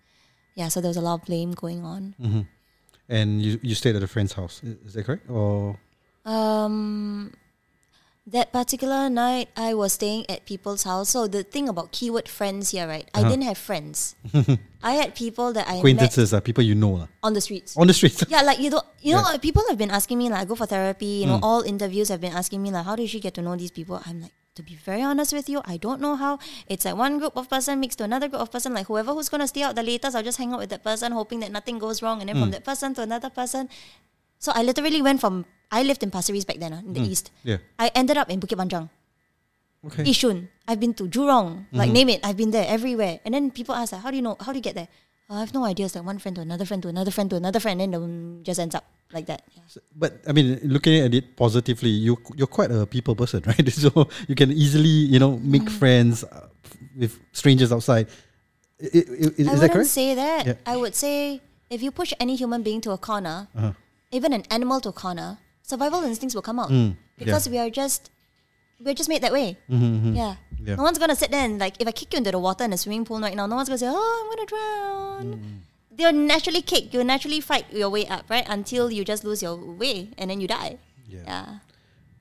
[0.56, 2.16] Yeah, so there was a lot of blame going on.
[3.10, 4.62] And you, you stayed at a friend's house.
[4.64, 5.30] Is that correct?
[5.30, 5.78] Or
[6.26, 7.34] Um,
[8.28, 11.10] that particular night, I was staying at people's house.
[11.16, 13.08] So the thing about keyword friends here, right?
[13.16, 13.30] I Uh-huh.
[13.32, 14.16] didn't have friends.
[14.84, 17.08] I had people that I met acquaintances are people you know lah.
[17.24, 17.76] on the streets.
[17.80, 18.24] on the streets.
[18.28, 19.36] Yeah, like you don't, you know, Yeah.
[19.36, 21.24] uh, people have been asking me like, I go for therapy.
[21.24, 21.48] You know, Mm.
[21.48, 24.02] all interviews have been asking me like, how did you get to know these people?
[24.06, 26.40] I'm like, to be very honest with you, I don't know how.
[26.68, 28.74] It's like one group of person mixed to another group of person.
[28.74, 31.14] Like whoever who's gonna stay out the latest, I'll just hang out with that person,
[31.16, 32.42] hoping that nothing goes wrong, and then Mm.
[32.44, 33.70] from that person to another person.
[34.40, 37.02] So I literally went from I lived in Pasir Ris back then, uh, in the
[37.04, 37.12] Mm.
[37.12, 37.32] east.
[37.44, 37.58] Yeah.
[37.78, 38.88] I ended up in Bukit Panjang,
[39.86, 40.04] Okay.
[40.08, 40.48] Yishun.
[40.68, 42.22] I've been to Jurong, like name it.
[42.24, 43.20] I've been there everywhere.
[43.26, 44.36] And then people ask, like, how do you know?
[44.40, 44.88] How do you get there?
[45.30, 45.86] "Uh, I have no idea.
[45.88, 48.44] It's like one friend to another friend to another friend to another friend, and then
[48.44, 48.86] just ends up.
[49.16, 49.40] like that.
[49.56, 49.64] Yeah.
[49.96, 53.64] But I mean, looking at it positively, you you're quite a people person, right?
[53.72, 55.80] So you can easily, you know, make Mm.
[55.80, 56.52] friends uh,
[56.92, 58.12] with strangers outside.
[58.84, 59.96] I- I- Is, I that wouldn't correct?
[59.96, 60.44] say that.
[60.46, 60.56] Yeah.
[60.68, 61.40] I would say
[61.72, 63.72] if you push any human being to a corner, Uh-huh.
[64.18, 68.10] Even an animal to corner, survival instincts will come out Mm, because we are just
[68.80, 69.58] we're just made that way.
[69.70, 70.14] Mhm, mhm.
[70.16, 70.34] Yeah.
[70.68, 70.76] Yeah.
[70.76, 72.74] No one's gonna sit there and like if I kick you into the water in
[72.74, 75.58] a swimming pool right now, no one's gonna say, "Oh, I'm gonna drown." Mm.
[75.98, 76.94] They'll naturally kick.
[76.94, 78.46] You'll naturally fight your way up, right?
[78.58, 80.78] Until you just lose your way and then you die.
[81.10, 81.24] Yeah.
[81.26, 81.46] Yeah.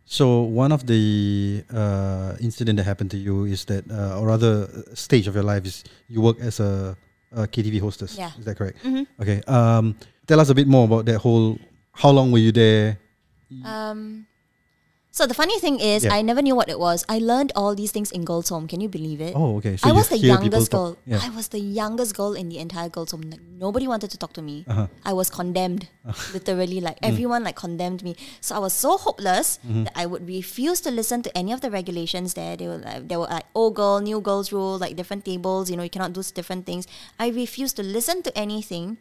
[0.07, 4.65] So one of the uh, incident that happened to you is that, uh, or rather,
[4.71, 6.97] uh, stage of your life is you work as a,
[7.35, 8.17] a KTV hostess.
[8.17, 8.31] Yeah.
[8.39, 8.81] Is that correct?
[8.87, 9.05] Mhm.
[9.21, 9.43] Okay.
[9.51, 9.93] Um,
[10.27, 11.59] tell us a bit more about that whole.
[11.97, 12.99] How long were you there?
[13.65, 14.27] Um,
[15.13, 16.13] so the funny thing is, Yeah.
[16.13, 17.05] I never knew what it was.
[17.09, 18.69] I learned all these things in girls' home.
[18.69, 19.33] Can you believe it?
[19.35, 19.79] Oh, okay.
[19.79, 20.99] So I you was the hear people youngest talk- girl.
[21.07, 21.21] Yeah.
[21.23, 23.23] I was the youngest girl in the entire girls' home.
[23.31, 24.67] Like, nobody wanted to talk to me.
[24.69, 24.89] Uh-huh.
[25.07, 25.89] I was condemned,
[26.35, 26.83] literally.
[26.83, 28.15] Like everyone like condemned me.
[28.43, 31.71] So I was so hopeless that I would refuse to listen to any of the
[31.71, 32.55] regulations there.
[32.57, 35.71] They were like, they were like old girl, new girls rule, like different tables.
[35.71, 36.87] You know, you cannot do different things.
[37.19, 38.99] I refused to listen to anything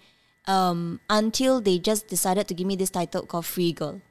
[0.48, 4.02] um, until they just decided to give me this title called free girl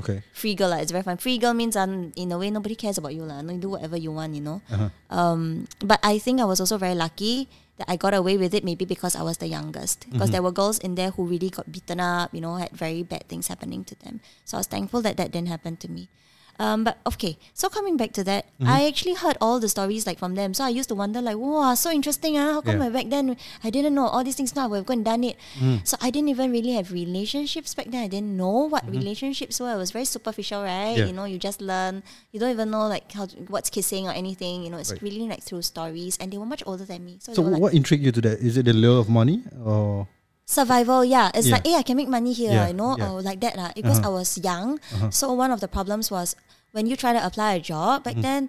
[0.00, 0.22] Okay.
[0.32, 0.72] free girl.
[0.72, 0.80] lah.
[0.80, 1.20] It's very fun.
[1.20, 3.28] Free girl means um, in a way nobody cares about you.
[3.28, 3.44] lah.
[3.44, 4.64] You do whatever you want, you know.
[4.72, 4.88] Uh-huh.
[5.12, 7.44] Um, but I think I was also very lucky
[7.76, 10.08] that I got away with it maybe because I was the youngest.
[10.08, 10.32] Because Mm-hmm.
[10.32, 13.28] there were girls in there who really got beaten up, you know, had very bad
[13.28, 14.24] things happening to them.
[14.48, 16.08] So I was thankful that that didn't happen to me.
[16.58, 18.68] Um, but okay, so coming back to that, Mm-hmm.
[18.70, 20.54] I actually heard all the stories like from them.
[20.54, 22.38] So I used to wonder like, wow, so interesting.
[22.38, 22.90] Ah, how come Yeah.
[22.90, 24.70] Back then I didn't know all these things now?
[24.70, 25.36] Have gone and done it.
[25.58, 25.82] Mm.
[25.86, 28.04] So I didn't even really have relationships back then.
[28.04, 29.72] I didn't know what relationships were.
[29.74, 30.94] It was very superficial, right?
[30.94, 30.98] Mm-hmm.
[30.98, 31.06] Yeah.
[31.06, 32.02] You know, you just learn.
[32.30, 34.62] You don't even know like how what's kissing or anything.
[34.62, 35.02] You know, it's Right.
[35.02, 37.18] really like through stories, and they were much older than me.
[37.18, 38.38] So, So were like, what intrigued you to that?
[38.38, 40.06] Is it the lure of money or?
[40.46, 41.54] Survival yeah it's Yeah.
[41.54, 43.10] like hey i can make money here Yeah, you know yeah.
[43.10, 43.70] or like that lah.
[43.74, 44.10] because Uh-huh.
[44.10, 46.36] i was young so one of the problems was
[46.72, 48.22] when you try to apply a job back Mm-hmm.
[48.22, 48.42] then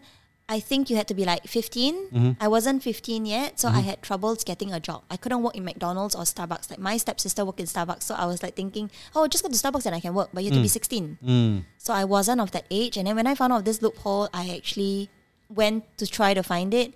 [0.49, 3.77] i think you had to be like 15 i wasn't 15 yet so Mm-hmm.
[3.77, 6.97] i had troubles getting a job i couldn't work in mcdonald's or starbucks like my
[6.97, 9.95] stepsister worked in starbucks so i was like thinking oh just go to starbucks and
[9.95, 11.63] i can work but you have to be 16 Mm.
[11.79, 12.97] so I wasn't of that age.
[12.97, 15.09] And then when I found out this loophole, I actually
[15.51, 16.93] went to try to find it.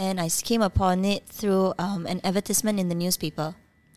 [0.00, 3.52] And i came upon it through um, an advertisement in the newspaper.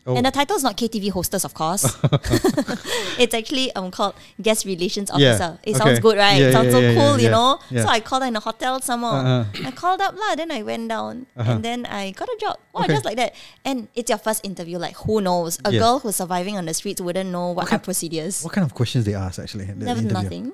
[0.06, 0.16] Oh.
[0.16, 1.84] And the title is not KTV hostess, of course.
[3.18, 5.58] it's actually um, called guest relations Yeah, officer.
[5.62, 5.78] It okay.
[5.78, 6.38] sounds good, right?
[6.38, 7.58] Yeah, it sounds yeah, so yeah, cool, yeah, you know?
[7.70, 7.82] yeah.
[7.82, 9.12] So I called in a hotel some more.
[9.14, 9.44] Uh-huh.
[9.64, 11.26] I called up, lah, then I went down.
[11.36, 11.52] Uh-huh.
[11.52, 12.58] And then I got a job.
[12.74, 12.92] Wow, Okay.
[12.94, 13.34] just like that.
[13.64, 14.78] And it's your first interview.
[14.78, 15.58] Like, who knows?
[15.64, 18.42] A girl who's surviving on the streets wouldn't know what kind are procedures.
[18.42, 19.64] What kind of questions they ask actually?
[19.66, 20.52] the Never nothing.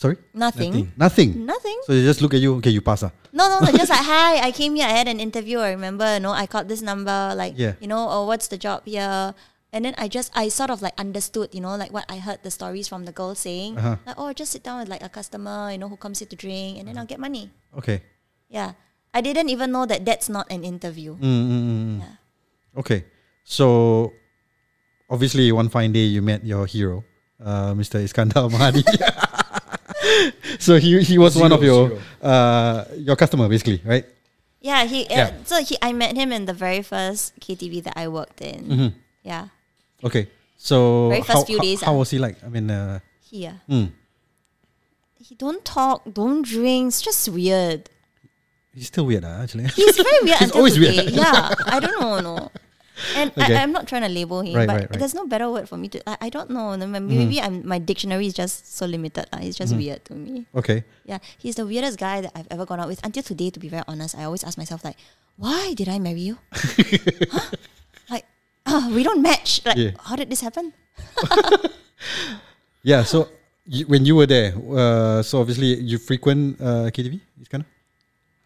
[0.00, 0.16] Sorry.
[0.32, 0.88] Nothing.
[0.96, 1.44] Nothing.
[1.44, 1.76] Nothing.
[1.84, 2.56] So they just look at you.
[2.56, 3.04] Okay, you pass.
[3.04, 3.12] Ah.
[3.36, 3.68] No, no, no.
[3.76, 4.88] Just like, hi, I came here.
[4.88, 5.60] I had an interview.
[5.60, 7.12] I remember, you know, I called this number.
[7.36, 7.76] Like, Yeah.
[7.84, 9.36] you know, oh, what's the job here?
[9.76, 12.40] And then I just, I sort of like understood, you know, like what I heard
[12.42, 13.76] the stories from the girl saying.
[13.76, 14.00] Uh-huh.
[14.08, 16.34] Like, oh, just sit down with like a customer, you know, who comes here to
[16.34, 17.52] drink, and then I'll get money.
[17.76, 18.00] Okay.
[18.48, 18.72] Yeah.
[19.12, 21.12] I didn't even know that that's not an interview.
[21.12, 21.98] Mm, mm, mm, mm.
[22.00, 22.80] Yeah.
[22.80, 23.04] Okay.
[23.44, 24.16] So
[25.12, 27.04] obviously, one fine day you met your hero,
[27.36, 28.00] uh, Mr.
[28.00, 28.80] Iskandar Mahadi.
[30.58, 34.04] so he he was one of your uh your customer basically, right?
[34.60, 35.30] Yeah, he, uh, Yeah.
[35.44, 38.64] so he, I met him in the very first KTV that I worked in.
[38.68, 38.90] Mhm.
[39.24, 39.48] Yeah.
[40.04, 40.28] Okay.
[40.58, 41.98] So Very first how, few how, days, how ah.
[42.04, 42.36] was he like?
[42.44, 43.56] I mean, uh, Here.
[43.68, 43.88] mm,
[45.16, 46.88] He don't talk, don't drink.
[46.92, 47.88] It's just weird.
[48.74, 49.64] he's still weird, uh, actually.
[49.72, 50.96] He's very weird He's until always today.
[51.08, 51.12] weird.
[51.16, 52.52] Yeah, I don't know, no.
[53.16, 53.54] And Okay.
[53.56, 54.98] I, I'm not trying to label him, Right, but right, right.
[54.98, 55.98] there's no better word for me to.
[56.08, 56.74] I, I don't know.
[56.76, 59.26] no, Maybe I'm, my dictionary is just so limited.
[59.32, 59.40] lah.
[59.40, 60.46] It's just weird to me.
[60.54, 60.84] okay.
[61.04, 63.00] Yeah, he's the weirdest guy that I've ever gone out with.
[63.04, 64.96] Until today, to be very honest, I always ask myself like,
[65.36, 66.38] why did I marry you?
[67.32, 67.46] Huh?
[68.10, 68.26] Like,
[68.66, 69.62] ah, we don't match.
[69.64, 69.92] Like, Yeah.
[70.02, 70.72] how did this happen?
[72.82, 73.02] Yeah.
[73.04, 73.28] So
[73.66, 77.66] you, when you were there, uh, so obviously you frequent uh, KTV, Iskandar?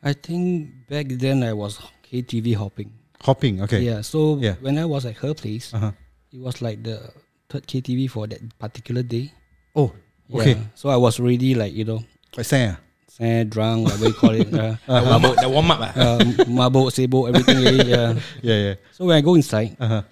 [0.03, 1.79] I think back then I was
[2.11, 2.93] KTV hopping.
[3.25, 3.65] Hopping.
[3.65, 3.81] Okay.
[3.81, 4.05] Yeah.
[4.05, 4.61] So Yeah.
[4.61, 5.93] when I was at her place, Uh huh.
[6.33, 7.01] it was like the
[7.49, 9.33] third KTV for that particular day.
[9.75, 9.93] Oh.
[10.29, 10.41] Yeah.
[10.41, 10.57] Okay.
[10.77, 12.77] So I was already like you know, Quite sad.
[12.77, 12.81] ah?
[13.09, 14.49] sad, drunk, whatever you call it.
[14.59, 15.81] Uh, The warm up, the warm up.
[15.97, 16.19] uh,
[16.51, 17.63] mabuk, sibuk, everything.
[17.89, 18.13] yeah.
[18.45, 18.59] Yeah.
[18.73, 18.75] Yeah.
[18.93, 20.03] So when I go inside, Uh huh.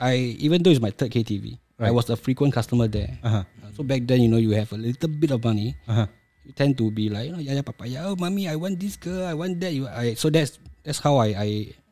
[0.00, 3.20] I even though it's my third KTV, I was a frequent customer there.
[3.20, 3.44] Uh huh.
[3.76, 5.76] So back then, you know, you have a little bit of money.
[5.84, 6.08] Uh huh.
[6.44, 9.28] You tend to be like, you know, yaya yeah, Oh, mommy, I want this girl.
[9.28, 9.72] I want that.
[9.76, 11.48] You, I, so that's that's how I, I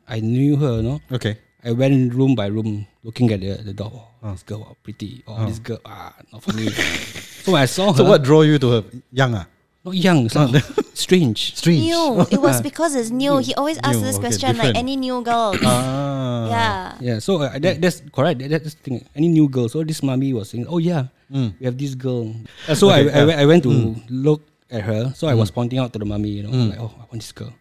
[0.09, 0.77] I knew her.
[0.77, 1.37] You know, Okay.
[1.63, 3.91] I went room by room looking at the, the door.
[3.93, 4.31] Oh, Oh.
[4.31, 5.23] This girl, oh, pretty.
[5.27, 5.45] Oh, Oh.
[5.47, 6.67] this girl, ah, not for me.
[7.43, 7.97] so when I saw her.
[7.97, 8.83] So what draw you to her?
[9.11, 9.45] Young ah.
[9.85, 10.43] not young, so
[10.93, 11.55] strange.
[11.55, 11.87] Strange.
[11.87, 12.25] New.
[12.35, 13.39] It was because it's new.
[13.39, 15.55] He always asks New, this okay, question like any new girl.
[15.63, 16.47] Ah.
[16.51, 16.79] yeah.
[16.99, 18.39] Yeah, so uh, that, that's correct.
[18.43, 18.97] That, that's the thing.
[19.15, 19.69] Any new girl.
[19.71, 21.55] So this mommy was saying, "Oh yeah, Mm.
[21.59, 22.33] we have this girl."
[22.67, 23.25] Uh, so Okay, I, I, yeah.
[23.25, 23.71] went- I went to
[24.11, 24.41] look
[24.71, 25.13] at her.
[25.15, 26.69] So I was pointing out to the mommy, you know, Mm.
[26.75, 27.53] like, "Oh, I want this girl."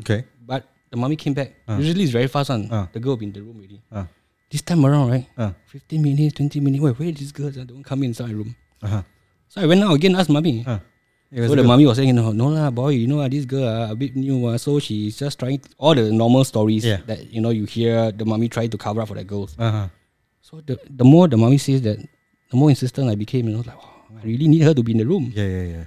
[0.00, 0.24] Okay.
[0.40, 1.50] But the mommy came back.
[1.66, 1.78] Uh.
[1.80, 2.68] Usually it's very fast one.
[2.70, 2.86] Uh.
[2.92, 3.80] The girl will be in the room already.
[3.90, 4.04] Uh,
[4.52, 5.26] This time around, right?
[5.40, 6.82] uh, 15 minutes, 20 minutes.
[6.84, 7.48] Wait, where is this girl?
[7.50, 8.54] Don't come inside my room.
[8.84, 9.02] uh-huh.
[9.48, 10.64] So I went out again, asked mommy.
[10.68, 10.78] Uh.
[11.32, 13.88] So the mommy was saying, no, no lah, boy, you know ah, this girl ah,
[13.92, 17.00] a bit new ah, so she's just trying all the normal stories Yeah.
[17.08, 19.56] that you know you hear the mommy try to cover up for the girls.
[19.58, 19.88] Uh-huh.
[20.44, 21.96] So the the more the mommy says that,
[22.52, 23.48] the more insistent I became.
[23.48, 25.32] You know, like wow, I really need her to be in the room.
[25.32, 25.84] Yeah, yeah, yeah.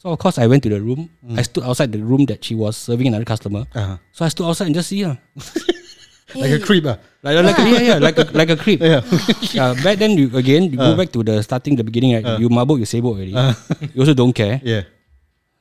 [0.00, 1.12] So of course I went to the room.
[1.36, 3.68] I stood outside the room that she was serving another customer.
[3.76, 3.96] Uh-huh.
[4.16, 5.20] So I stood outside and just see her,
[6.32, 6.94] Like a creep, ah.
[7.26, 8.80] like like a, yeah yeah like a, like a creep.
[8.80, 9.02] Yeah.
[9.60, 12.38] Uh, back then you again you go back to the starting the beginning right.
[12.38, 13.34] you mabuk you sabot already.
[13.94, 14.62] you also don't care.
[14.62, 14.86] yeah.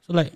[0.06, 0.32] So like,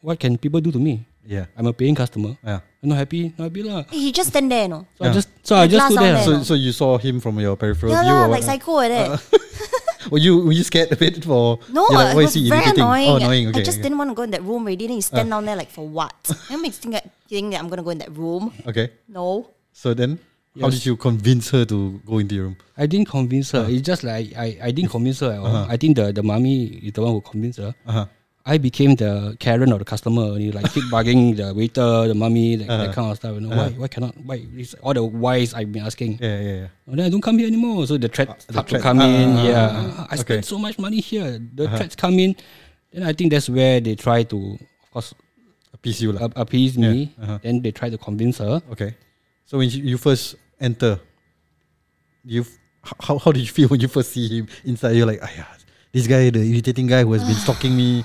[0.00, 1.04] what can people do to me?
[1.28, 1.46] Yeah.
[1.54, 2.34] I'm a paying customer.
[2.42, 2.64] Yeah.
[2.82, 3.28] I'm not happy.
[3.36, 3.84] Not happy lah.
[3.92, 4.88] He just stand there, no.
[4.96, 5.12] So I Yeah.
[5.20, 6.14] just so I just stood there.
[6.16, 6.24] there.
[6.24, 8.48] So, So, so you saw him from your peripheral Yeah view, lah, or like what?
[8.48, 9.20] psycho like that.
[10.10, 11.58] were you were you scared a bit for?
[11.70, 12.82] No, you're like, it was very irritating?
[12.82, 13.08] annoying.
[13.08, 13.48] Oh, annoying.
[13.48, 13.60] Okay.
[13.60, 13.82] I just okay.
[13.82, 14.86] didn't want to go in that room already.
[14.86, 16.14] Then you stand down there like for what?
[16.48, 16.96] That makes think,
[17.28, 18.52] think that I'm gonna go in that room.
[18.66, 18.90] Okay.
[19.08, 19.50] No.
[19.72, 20.18] So then,
[20.60, 22.56] how did you convince her to go into your room?
[22.76, 23.66] I didn't convince her.
[23.68, 25.66] It's just like I, I didn't convince her at all.
[25.68, 27.74] I think the, the mommy is the one who convinced her.
[27.86, 28.06] Uh-huh.
[28.48, 30.32] I became the Karen or the customer.
[30.34, 33.34] And you like keep bugging the waiter, the mummy, that, that kind of stuff.
[33.36, 36.18] You know why why cannot why it's all the whys I've been asking.
[36.20, 36.66] Yeah, yeah, yeah.
[36.88, 37.86] Oh, then I don't come here anymore.
[37.86, 39.28] So the threat the start to come in.
[39.36, 40.06] Ah, yeah, ah, ah.
[40.10, 40.22] I Okay.
[40.40, 41.38] spent so much money here.
[41.54, 42.34] The threats come in.
[42.92, 44.38] Then I think that's where they try to,
[44.82, 45.12] of course,
[45.76, 47.12] Appease you, ap- appease me.
[47.20, 47.38] uh-huh.
[47.44, 48.62] Then they try to convince her.
[48.72, 48.96] Okay.
[49.44, 50.98] So when you, you first enter,
[52.24, 52.44] you
[53.04, 54.96] how how did you feel when you first see him inside?
[54.96, 55.28] You're like, ah,
[55.92, 58.04] this guy, the irritating guy who has been stalking me.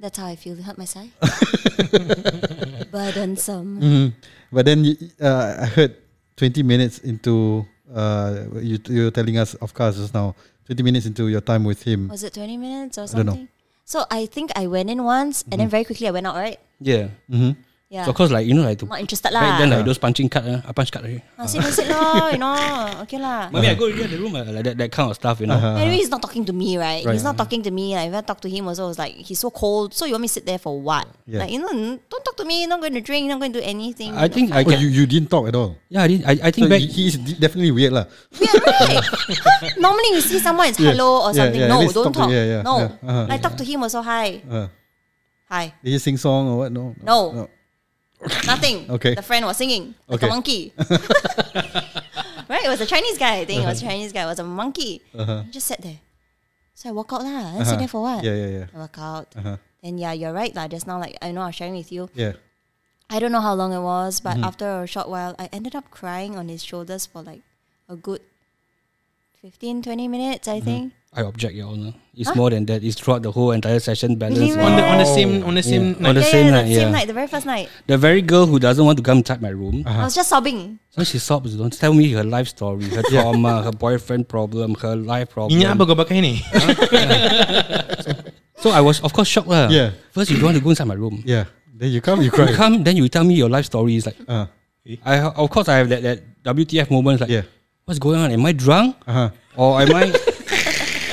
[0.00, 0.56] That's how I feel.
[0.56, 1.10] Hurt my side.
[2.90, 3.80] Burdensome.
[3.80, 4.06] Mhm.
[4.52, 5.96] But then uh, I heard
[6.36, 10.34] 20 minutes into uh, you you're telling us of course just now
[10.66, 12.08] 20 minutes into your time with him.
[12.08, 13.32] Was it 20 minutes or I don't know.
[13.32, 13.48] something?
[13.84, 16.58] So I think I went in once and then very quickly I went out, right?
[16.80, 17.08] Yeah.
[17.28, 17.60] Mm-hmm.
[17.90, 18.06] Yeah.
[18.06, 19.58] So of course, like you know, like to Not interested back lah.
[19.58, 21.26] then, like those punching card, uh, I punch card already.
[21.34, 22.54] Ah, sit, sit lah, you know.
[23.02, 23.50] Okay lah.
[23.50, 25.50] Mommy, I go already at the room, uh, like that, that kind of stuff, you
[25.50, 25.58] know.
[25.58, 25.74] Uh-huh.
[25.74, 27.02] Anyway, he's not talking to me, right?
[27.02, 27.18] Right.
[27.18, 27.98] He's not talking to me.
[27.98, 29.90] Like, if I talk to him also, it's like he's so cold.
[29.90, 31.10] So you want me to sit there for what?
[31.26, 31.42] Yeah.
[31.42, 32.62] Like you know, don't talk to me.
[32.70, 33.26] Not going to drink.
[33.26, 34.14] You're not going to do anything.
[34.14, 34.78] I think I Oh, can.
[34.78, 35.74] you, you didn't talk at all.
[35.90, 36.78] yeah, I, did, I, I So think back.
[36.78, 38.06] he, he is definitely weird lah.
[38.38, 39.02] Weird, right?
[39.82, 40.94] Normally you see someone, it's Yeah.
[40.94, 41.58] hello or something.
[41.58, 43.02] yeah, at no, least don't talk to- yeah, yeah, no, yeah.
[43.02, 43.26] Uh-huh.
[43.26, 43.98] like talk to him also.
[43.98, 44.70] Hi, Uh,
[45.50, 45.74] hi.
[45.82, 46.70] did he sing song or what?
[46.70, 46.94] No.
[47.02, 47.50] No.
[48.46, 48.90] Nothing.
[48.90, 49.14] Okay.
[49.14, 50.26] The friend was singing like Okay.
[50.26, 50.72] a monkey.
[52.48, 52.64] right?
[52.64, 53.40] It was a Chinese guy.
[53.40, 54.22] I think it was a Chinese guy.
[54.24, 55.02] It was a monkey.
[55.14, 55.42] Uh-huh.
[55.44, 55.98] He just sat there.
[56.74, 57.56] So I walk out lah.
[57.56, 57.76] I sit Uh-huh.
[57.78, 58.24] there for what?
[58.24, 58.66] Yeah, yeah, yeah.
[58.74, 59.28] I walk out.
[59.36, 59.56] Uh-huh.
[59.82, 60.68] And yeah, you're right lah.
[60.68, 62.08] Just now, like I know I was sharing with you.
[62.14, 62.34] Yeah.
[63.08, 64.44] I don't know how long it was, but Mm-hmm.
[64.44, 67.42] after a short while, I ended up crying on his shoulders for like
[67.88, 68.20] a good
[69.42, 70.56] 15, 20 minutes, Mm-hmm.
[70.56, 70.92] I think.
[71.10, 71.90] I object, Your Honor.
[72.14, 72.38] It's Huh?
[72.38, 72.84] more than that.
[72.86, 74.14] It's throughout the whole entire session.
[74.14, 74.38] Balance.
[74.38, 74.62] Really.
[74.62, 76.06] On the on the same on the same Yeah.
[76.06, 76.14] On night.
[76.14, 76.90] the yeah, same yeah, night, the same yeah.
[76.94, 77.66] night, the very first night.
[77.90, 79.82] The very girl who doesn't want to come inside my room.
[79.82, 80.02] Uh-huh.
[80.02, 80.78] I was just sobbing.
[80.94, 81.56] So she sobs.
[81.58, 85.58] Don't tell me her life story, her trauma, her boyfriend problem, her life problem.
[85.58, 86.34] Minyak apa kau pakai ni?
[88.60, 89.72] So I was of course shocked lah.
[89.72, 89.96] Yeah.
[90.12, 91.24] First you don't want to go inside my room.
[91.24, 91.48] Yeah.
[91.74, 92.52] Then you come, you cry.
[92.52, 93.96] You come, then you tell me your life story.
[93.96, 94.46] It's like Uh,
[95.02, 97.24] I of course I have that, that WTF moment.
[97.24, 97.48] Like yeah.
[97.88, 98.30] what's going on?
[98.30, 99.32] Am I drunk Uh-huh.
[99.56, 100.12] or am I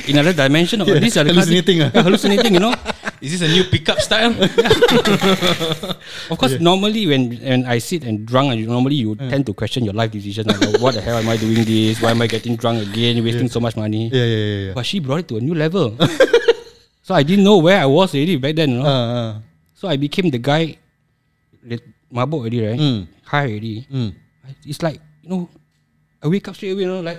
[0.08, 0.82] in another dimension?
[0.82, 1.92] Or Yeah, this are the kind of- hallucinating, ah.
[2.04, 2.54] Hallucinating.
[2.56, 2.74] You know.
[3.22, 4.30] Is this a new pickup style?
[6.30, 9.54] Of course, normally when when I sit and drunk, and you- normally you tend to
[9.58, 10.46] question your life decision.
[10.46, 11.98] Like, what the hell am I doing this?
[12.02, 13.18] Why am I getting drunk again?
[13.26, 14.10] Wasting so much money.
[14.14, 14.62] Yeah, yeah, yeah.
[14.70, 14.74] yeah.
[14.78, 15.98] But she brought it to a new level.
[17.08, 18.78] so I didn't know where I was already back then.
[18.78, 18.86] You know?
[18.86, 19.32] Uh, uh,
[19.74, 20.78] so I became the guy,
[21.66, 21.82] that
[22.14, 22.78] mabuk already, right?
[22.80, 23.08] Mm.
[23.26, 23.88] High already.
[23.90, 24.14] mm.
[24.64, 25.50] It's like you know,
[26.22, 27.18] I wake up straight away, you know, like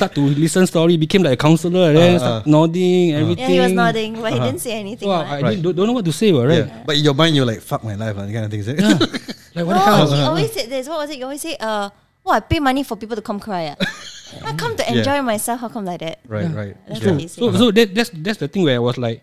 [0.00, 3.44] start to listen story, became like a counselor, and then Uh, start nodding, everything.
[3.44, 5.06] Yeah, he was nodding, but he didn't say anything.
[5.08, 5.26] So right?
[5.26, 5.50] I, I Right.
[5.52, 6.64] didn't, don't, don't know what to say, what, right?
[6.66, 6.82] Yeah.
[6.88, 8.66] But in your mind, you're like, fuck my life, and kind of things.
[8.68, 8.76] eh?
[8.80, 8.96] Yeah.
[9.56, 10.08] like what the no, hell?
[10.16, 10.88] he always said this.
[10.88, 11.16] What was it?
[11.16, 11.90] He always say, uh,
[12.24, 13.74] oh, I pay money for people to come cry.
[13.74, 13.78] ah."
[14.46, 14.98] I come to Yeah.
[15.02, 15.60] enjoy myself.
[15.60, 16.20] How come like that?
[16.26, 16.74] right, right.
[16.88, 17.12] That's Yeah.
[17.12, 17.40] what he said.
[17.42, 19.20] So so that, that's that's the thing where I was like,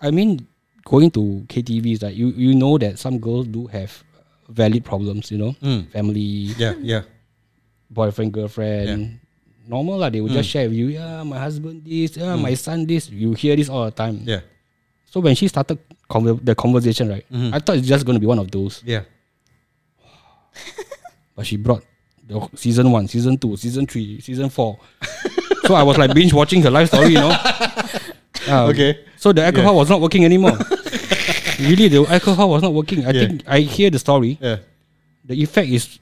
[0.00, 0.46] I mean,
[0.88, 3.92] going to KTVs, like you you know that some girls do have
[4.48, 5.92] valid problems, you know, Mm.
[5.92, 7.02] family, Yeah, yeah.
[7.92, 9.20] boyfriend, girlfriend.
[9.68, 10.08] Normal lah.
[10.08, 10.88] They will just share with you.
[10.96, 12.16] Yeah, my husband this.
[12.16, 13.10] Yeah, my son this.
[13.12, 14.24] You hear this all the time.
[14.24, 14.40] Yeah.
[15.04, 15.76] So when she started
[16.08, 17.52] conver- the conversation, right, Mhm.
[17.52, 18.80] I thought it's just going to be one of those.
[18.84, 19.04] Yeah.
[21.36, 21.84] But she brought
[22.26, 24.78] the season one, season two, season three, season four.
[25.66, 27.34] so I was like binge watching her life story, you know.
[28.48, 29.04] Um, Okay.
[29.18, 30.56] So the alcohol was not working anymore.
[31.60, 33.04] really, the alcohol was not working.
[33.04, 33.26] I Yeah.
[33.26, 34.38] think I hear the story.
[34.40, 34.58] Yeah.
[35.26, 35.98] The effect is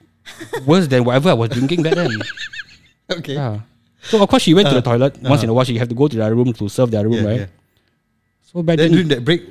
[0.65, 2.11] worse than whatever I was drinking back then.
[3.11, 3.35] Okay.
[3.35, 3.61] Yeah.
[4.03, 5.65] So of course she went to the Uh, toilet once in a while.
[5.65, 7.41] She have to go to their room to serve their room, Yeah, right?
[7.41, 7.47] yeah.
[8.53, 9.43] So back Then then, during that break,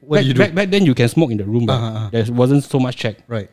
[0.00, 0.38] what back, do you do?
[0.38, 2.08] back, back then you can smoke in the room, but Uh-huh, uh-huh.
[2.12, 3.16] there wasn't so much check.
[3.26, 3.50] Right.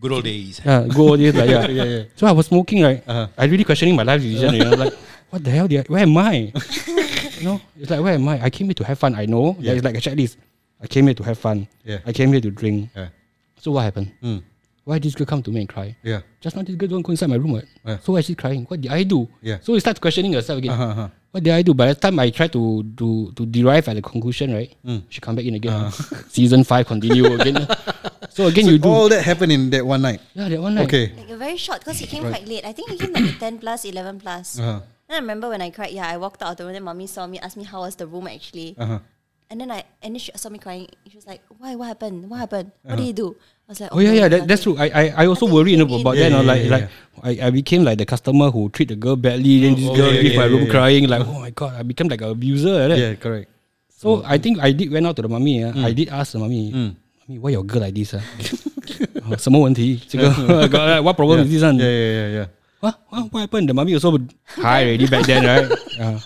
[0.00, 0.60] Good old days.
[0.64, 1.66] Yeah, go all this like yeah.
[1.78, 2.02] Yeah, yeah.
[2.14, 3.02] So I was smoking, right?
[3.06, 3.26] Uh-huh.
[3.36, 4.54] I really questioning my life decision.
[4.54, 4.94] You know, like
[5.30, 5.66] what the hell?
[5.66, 6.52] Did I, where am I?
[7.38, 8.44] you know, it's like where am I?
[8.44, 9.14] I came here to have fun.
[9.16, 9.56] I know.
[9.58, 9.72] Yeah.
[9.74, 10.36] It's like a checklist.
[10.80, 11.66] I came here to have fun.
[11.84, 11.98] Yeah.
[12.06, 12.90] I came here to drink.
[12.94, 13.08] Yeah.
[13.58, 14.12] So what happened?
[14.22, 14.42] Mm.
[14.88, 15.92] Why this girl come to me and cry?
[16.02, 16.20] Yeah.
[16.40, 17.60] Just now this girl don't go inside my room.
[17.60, 17.68] Right?
[17.84, 17.98] Yeah.
[18.00, 18.64] So why is she crying?
[18.64, 19.28] What did I do?
[19.44, 19.58] Yeah.
[19.60, 20.72] So you start questioning yourself again.
[20.72, 21.08] Uh-huh, uh-huh.
[21.30, 21.74] What did I do?
[21.74, 22.62] By the time I try to
[22.96, 24.72] to to derive at the conclusion, right?
[24.80, 25.02] Mm.
[25.12, 25.92] She come back in again.
[26.32, 27.68] Season five continue again.
[28.32, 28.88] so again So you do.
[28.88, 30.24] all that happened in that one night.
[30.32, 30.88] yeah, that one night.
[30.88, 31.12] Okay.
[31.12, 32.64] Like very short because he came quite late.
[32.64, 34.56] I think he came like 10 plus, 11 plus.
[34.58, 34.80] Uh-huh.
[35.04, 37.06] Then I remember when I cried, yeah, I walked out of the room, then mommy
[37.06, 38.72] saw me, asked me how was the room actually.
[38.80, 39.00] Uh-huh.
[39.53, 40.87] And then I and then she saw me crying.
[41.05, 41.75] She was like, Why?
[41.75, 42.25] What happened?
[42.29, 42.71] What happened?
[42.81, 43.35] What did he do?
[43.67, 44.81] I was like, Oh yeah, no, yeah, that, that's nothing." true.
[44.81, 46.21] I I, I also Nothing worry you know, came about in.
[46.21, 46.25] that.
[46.25, 46.85] you know, Yeah, like yeah, like
[47.21, 49.61] I, I became like the customer who treat the girl badly.
[49.61, 50.73] Then this Oh, girl yeah, leave yeah, my yeah, room yeah.
[50.73, 51.03] crying.
[51.07, 52.73] Like oh my god, I became like a abuser.
[52.89, 52.97] Like that.
[52.97, 53.47] Yeah, correct.
[53.93, 55.61] So I think I did went out to the mummy.
[55.63, 56.91] Uh, I did ask the mummy, Mm.
[57.29, 58.17] mummy, why your girl like this?
[58.17, 58.25] Uh?
[59.37, 60.01] 什么问题？
[60.09, 60.27] 这个
[60.67, 61.77] got, uh, what problem is this one?
[61.77, 62.47] Yeah, yeah, yeah, yeah.
[62.81, 63.69] What, what, what happened?
[63.69, 64.17] The mummy also
[64.59, 65.69] high already back then, right?
[65.95, 66.19] Yeah.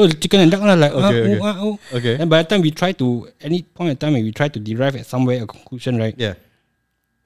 [0.00, 1.38] so the chicken and duck lah, like, Okay, uh, okay.
[1.38, 1.74] oh, uh, oh.
[2.00, 2.14] Okay.
[2.16, 4.56] And by the time we try to, any point in time when we try to
[4.58, 6.16] derive at somewhere a conclusion, right?
[6.16, 6.40] Yeah.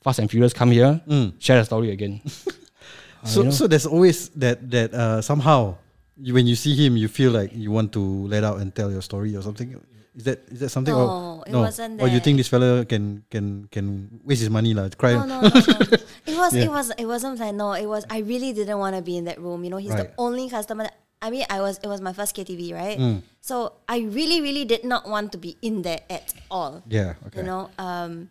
[0.02, 1.38] Fast and Furious come here, Mm.
[1.38, 2.18] share the story again.
[3.24, 3.56] So, you know?
[3.56, 5.80] so there's always that that uh, somehow
[6.20, 8.92] you, when you see him, you feel like you want to let out and tell
[8.92, 9.80] your story or something.
[10.12, 10.92] Is that is that something?
[10.92, 14.76] No, or, it wasn't Or you think this fella can can can waste his money
[14.76, 14.92] lah?
[14.92, 15.16] Cry.
[15.16, 15.96] No, no, no, no.
[16.28, 16.68] It was, Yeah.
[16.68, 17.72] it was, it wasn't like no.
[17.72, 18.04] It was.
[18.12, 19.64] I really didn't want to be in that room.
[19.64, 20.12] You know, he's Right.
[20.12, 20.84] the only customer.
[20.84, 21.80] That, I mean, I was.
[21.80, 22.98] It was my first KTV, right?
[23.00, 23.22] Mm.
[23.40, 26.82] So I really, really did not want to be in there at all.
[26.84, 27.14] Yeah.
[27.26, 27.40] Okay.
[27.40, 28.28] You know, um,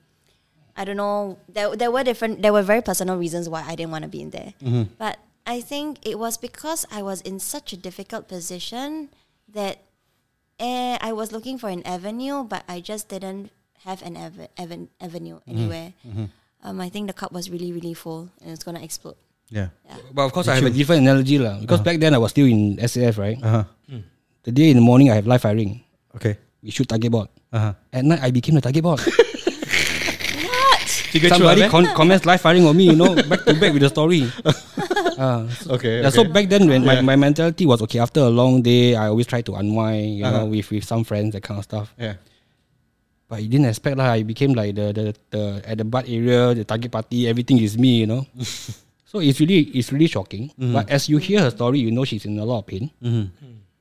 [0.78, 1.38] I don't know.
[1.50, 2.42] There, there were different.
[2.46, 4.54] There were very personal reasons why I didn't want to be in there.
[4.62, 4.94] Mm-hmm.
[5.02, 9.10] But I think it was because I was in such a difficult position
[9.50, 9.82] that
[10.60, 13.50] eh, I was looking for an avenue, but I just didn't
[13.86, 15.52] have an av- aven- avenue Mm-hmm.
[15.52, 15.94] anywhere.
[16.64, 19.18] Um, I think the cup was really, really full and it's gonna explode.
[19.54, 19.70] Yeah.
[20.10, 21.62] But of course, I have a different analogy lah.
[21.62, 23.38] Because back then I was still in SAF, right?
[23.38, 23.66] Uh huh.
[24.42, 25.86] The day in the morning I have live firing.
[26.18, 26.42] Okay.
[26.66, 27.30] We shoot target board.
[27.54, 27.74] Uh huh.
[27.94, 28.98] At night I became the target board.
[30.50, 30.82] what?
[31.30, 33.90] Somebody cuap, con- comments live firing on me, you know, back to back with the
[33.94, 34.26] story.
[35.22, 35.46] Ah,
[35.78, 36.02] Okay.
[36.02, 37.06] Yeah, so back then when my, Yeah.
[37.06, 40.50] my mentality was okay after a long day I always try to unwind you know
[40.50, 40.50] Uh-huh.
[40.50, 42.18] with, with some friends that kind of stuff Yeah.
[43.30, 46.58] but you didn't expect lah I became like the, the, the at the butt area
[46.58, 48.26] the target party everything is me you know
[49.14, 50.74] so it's really it's really shocking Mm-hmm.
[50.74, 53.30] but as you hear her story you know she's in a lot of pain Mhm.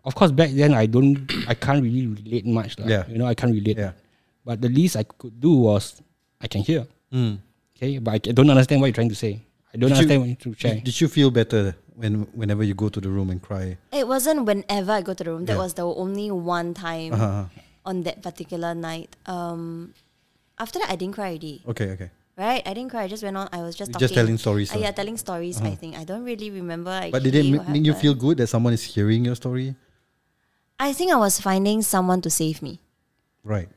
[0.04, 1.16] of course back then I don't
[1.48, 2.84] I can't really relate much lah.
[2.86, 3.02] Yeah.
[3.08, 3.96] you know I can't relate Yeah.
[4.44, 6.04] but the least I could do was
[6.36, 7.40] I can hear Mm.
[7.76, 9.40] okay but I don't understand what you're trying to say
[9.72, 11.72] I don't Did you- understand what you're trying to share Did, did you feel better
[11.96, 13.76] when whenever you go to the room and cry?
[13.92, 15.44] It wasn't whenever I go to the room.
[15.48, 15.64] That Yeah.
[15.64, 17.44] was the only one time Uh-huh.
[17.84, 19.12] on that particular night.
[19.28, 19.92] Um,
[20.56, 21.60] after that, I didn't cry already.
[21.68, 21.92] Okay.
[21.96, 22.08] Okay.
[22.36, 22.62] Right?
[22.64, 23.02] I didn't cry.
[23.04, 23.48] I just went on.
[23.52, 24.08] I was just You're talking.
[24.08, 25.60] just telling stories, Uh, yeah, telling stories.
[25.60, 27.08] I think I don't really remember.
[27.12, 29.74] But did it actually ma- make you feel good that someone is hearing your story?
[30.80, 32.80] I think I was finding someone to save me.
[33.44, 33.68] Right.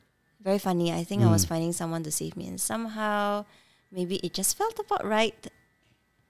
[0.41, 0.93] Very funny.
[0.93, 1.31] I think I Mm.
[1.35, 3.43] was finding someone to save me, and somehow,
[3.91, 5.35] maybe it just felt about right.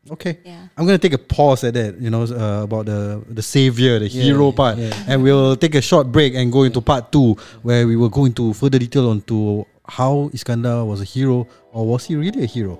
[0.09, 0.37] Okay.
[0.45, 0.67] Yeah.
[0.77, 1.99] I'm gonna take a pause at that.
[2.01, 4.93] You know uh, about the the savior, the Yeah, hero part, yeah.
[5.07, 8.25] and we'll take a short break and go into part two, where we will go
[8.25, 12.79] into further detail onto how Iskandar was a hero, or was he really a hero?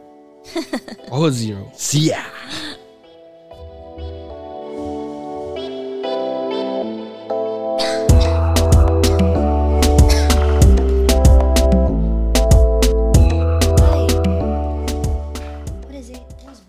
[1.12, 2.22] all zero See ya.